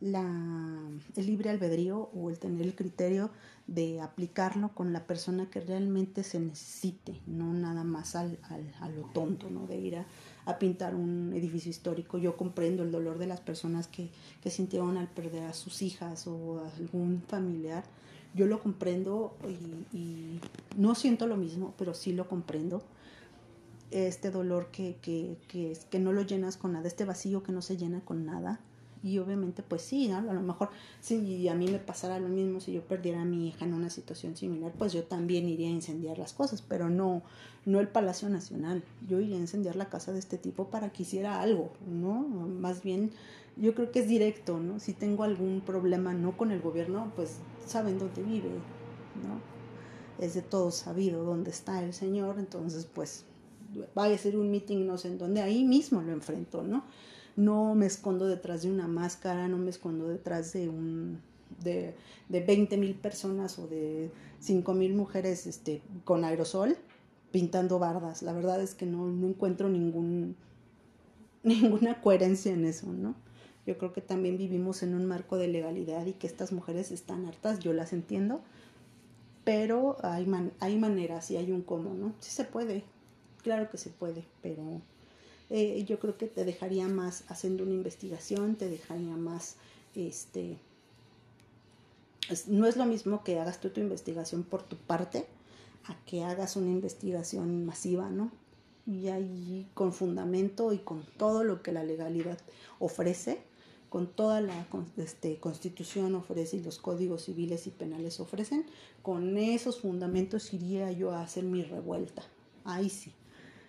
[0.00, 3.30] la, el libre albedrío o el tener el criterio
[3.66, 8.88] de aplicarlo con la persona que realmente se necesite, no nada más al, al, a
[8.88, 9.66] lo tonto, ¿no?
[9.66, 10.06] De ir a,
[10.46, 12.16] a pintar un edificio histórico.
[12.16, 14.10] Yo comprendo el dolor de las personas que,
[14.42, 17.84] que sintieron al perder a sus hijas o a algún familiar.
[18.34, 19.36] Yo lo comprendo
[19.92, 20.40] y, y,
[20.76, 22.82] no siento lo mismo, pero sí lo comprendo.
[23.90, 27.62] Este dolor que, que, que, que no lo llenas con nada, este vacío que no
[27.62, 28.60] se llena con nada.
[29.02, 30.16] Y obviamente, pues sí, ¿no?
[30.18, 30.70] a lo mejor
[31.00, 33.90] si a mí me pasara lo mismo, si yo perdiera a mi hija en una
[33.90, 37.22] situación similar, pues yo también iría a incendiar las cosas, pero no,
[37.64, 38.82] no el Palacio Nacional.
[39.08, 42.20] Yo iría a incendiar la casa de este tipo para que hiciera algo, ¿no?
[42.20, 43.12] Más bien,
[43.56, 44.80] yo creo que es directo, ¿no?
[44.80, 49.40] Si tengo algún problema no con el gobierno, pues saben dónde vive, ¿no?
[50.24, 53.24] Es de todo sabido dónde está el señor, entonces pues
[53.94, 56.84] vaya a ser un meeting no sé en dónde, ahí mismo lo enfrento, ¿no?
[57.38, 61.20] No me escondo detrás de una máscara, no me escondo detrás de un
[61.62, 61.94] de,
[62.28, 64.10] de 20 mil personas o de
[64.40, 66.76] 5 mil mujeres este, con aerosol,
[67.30, 68.22] pintando bardas.
[68.22, 70.36] La verdad es que no, no encuentro ningún,
[71.44, 73.14] ninguna coherencia en eso, ¿no?
[73.66, 77.26] Yo creo que también vivimos en un marco de legalidad y que estas mujeres están
[77.26, 78.40] hartas, yo las entiendo,
[79.44, 82.14] pero hay, man, hay maneras y hay un cómo, ¿no?
[82.18, 82.82] Sí se puede,
[83.42, 84.80] claro que se puede, pero
[85.50, 89.56] eh, yo creo que te dejaría más haciendo una investigación, te dejaría más,
[89.94, 90.58] este,
[92.46, 95.26] no es lo mismo que hagas tu investigación por tu parte,
[95.86, 98.30] a que hagas una investigación masiva, ¿no?
[98.86, 102.38] Y ahí con fundamento y con todo lo que la legalidad
[102.78, 103.40] ofrece,
[103.88, 104.66] con toda la
[104.98, 108.66] este, constitución ofrece y los códigos civiles y penales ofrecen,
[109.02, 112.22] con esos fundamentos iría yo a hacer mi revuelta.
[112.64, 113.12] Ahí sí.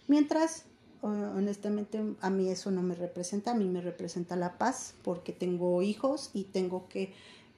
[0.08, 0.66] Mientras,
[1.02, 5.82] honestamente, a mí eso no me representa, a mí me representa la paz, porque tengo
[5.82, 7.14] hijos y tengo que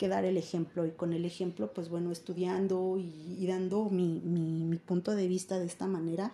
[0.07, 4.77] dar el ejemplo y con el ejemplo, pues bueno, estudiando y, dando mi, mi, mi,
[4.77, 6.31] punto de vista de esta manera,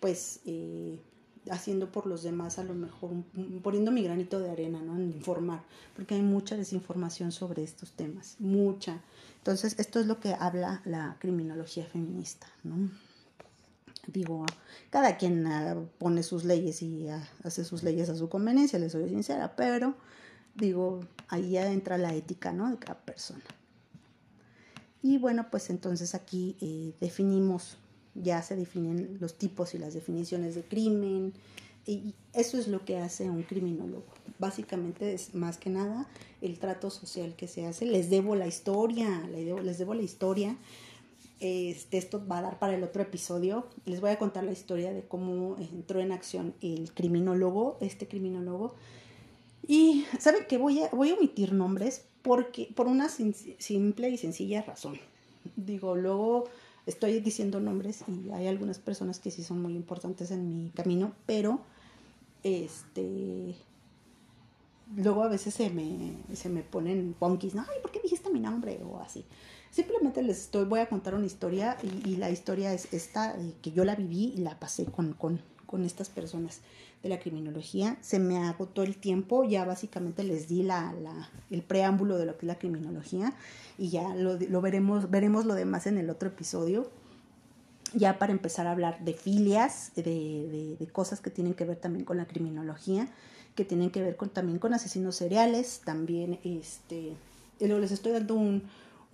[0.00, 0.98] pues eh,
[1.50, 3.10] haciendo por los demás a lo mejor,
[3.62, 4.96] poniendo mi granito de arena, ¿no?
[4.96, 5.62] En informar,
[5.96, 9.00] porque hay mucha desinformación sobre estos temas, mucha.
[9.38, 12.90] Entonces, esto es lo que habla la criminología feminista, ¿no?
[14.06, 14.44] Digo,
[14.90, 18.92] cada quien uh, pone sus leyes y uh, hace sus leyes a su conveniencia, les
[18.92, 19.94] soy sincera, pero
[20.54, 22.70] digo, ahí ya entra la ética, ¿no?
[22.70, 23.44] De cada persona.
[25.02, 27.76] Y bueno, pues entonces aquí eh, definimos,
[28.14, 31.34] ya se definen los tipos y las definiciones de crimen,
[31.86, 34.06] y eso es lo que hace un criminólogo.
[34.38, 36.08] Básicamente es más que nada
[36.40, 37.84] el trato social que se hace.
[37.84, 40.56] Les debo la historia, les debo, les debo la historia
[41.40, 43.66] Este, esto va a dar para el otro episodio.
[43.84, 48.74] Les voy a contar la historia de cómo entró en acción el criminólogo, este criminólogo.
[49.66, 54.62] Y saben que voy a, voy a omitir nombres porque, por una simple y sencilla
[54.62, 54.98] razón.
[55.56, 56.44] Digo, luego
[56.86, 61.12] estoy diciendo nombres y hay algunas personas que sí son muy importantes en mi camino,
[61.26, 61.60] pero
[62.42, 63.54] este
[64.96, 67.62] luego a veces se me, se me ponen punkis, ¿no?
[67.62, 68.80] Ay, ¿por qué dijiste mi nombre?
[68.84, 69.24] O así.
[69.74, 73.72] Simplemente les estoy, voy a contar una historia y, la historia es esta, eh, que
[73.72, 76.60] yo la viví y la pasé con, con, con, estas personas
[77.02, 77.98] de la criminología.
[78.00, 82.38] Se me agotó el tiempo, ya básicamente les di la, la, el preámbulo de lo
[82.38, 83.32] que es la criminología
[83.76, 86.88] y ya lo, lo veremos, veremos lo demás en el otro episodio
[87.94, 91.78] ya para empezar a hablar de filias, de, de, de, cosas que tienen que ver
[91.78, 93.08] también con la criminología,
[93.56, 97.16] que tienen que ver con, también con asesinos seriales, también este,
[97.58, 98.64] les estoy dando un,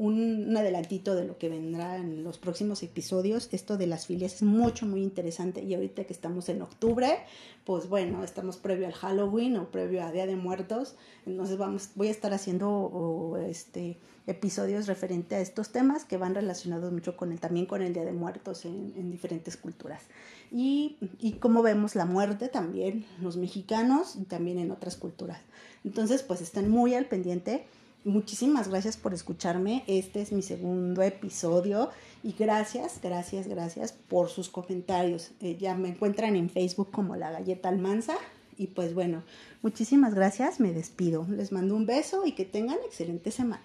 [0.00, 3.50] un, adelantito de lo que vendrá en los próximos episodios.
[3.52, 5.62] Esto de las filias es mucho, muy interesante.
[5.62, 7.18] Y ahorita que estamos en octubre,
[7.66, 10.94] pues bueno, estamos previo al Halloween o previo a Día de Muertos.
[11.26, 16.90] Entonces vamos, voy a estar haciendo este, episodios referente a estos temas que van relacionados
[16.92, 20.04] mucho con el, también con el Día de Muertos en, en diferentes culturas.
[20.50, 25.40] Y, y como vemos la muerte también, los mexicanos y también en otras culturas.
[25.84, 27.66] Entonces, pues estén muy al pendiente
[28.04, 29.84] Muchísimas gracias por escucharme.
[29.86, 31.90] Este es mi segundo episodio
[32.22, 35.32] y gracias, gracias, gracias por sus comentarios.
[35.40, 38.16] Eh, ya me encuentran en Facebook como la galleta almanza.
[38.56, 39.22] Y pues bueno,
[39.60, 40.60] muchísimas gracias.
[40.60, 41.26] Me despido.
[41.28, 43.62] Les mando un beso y que tengan excelente semana.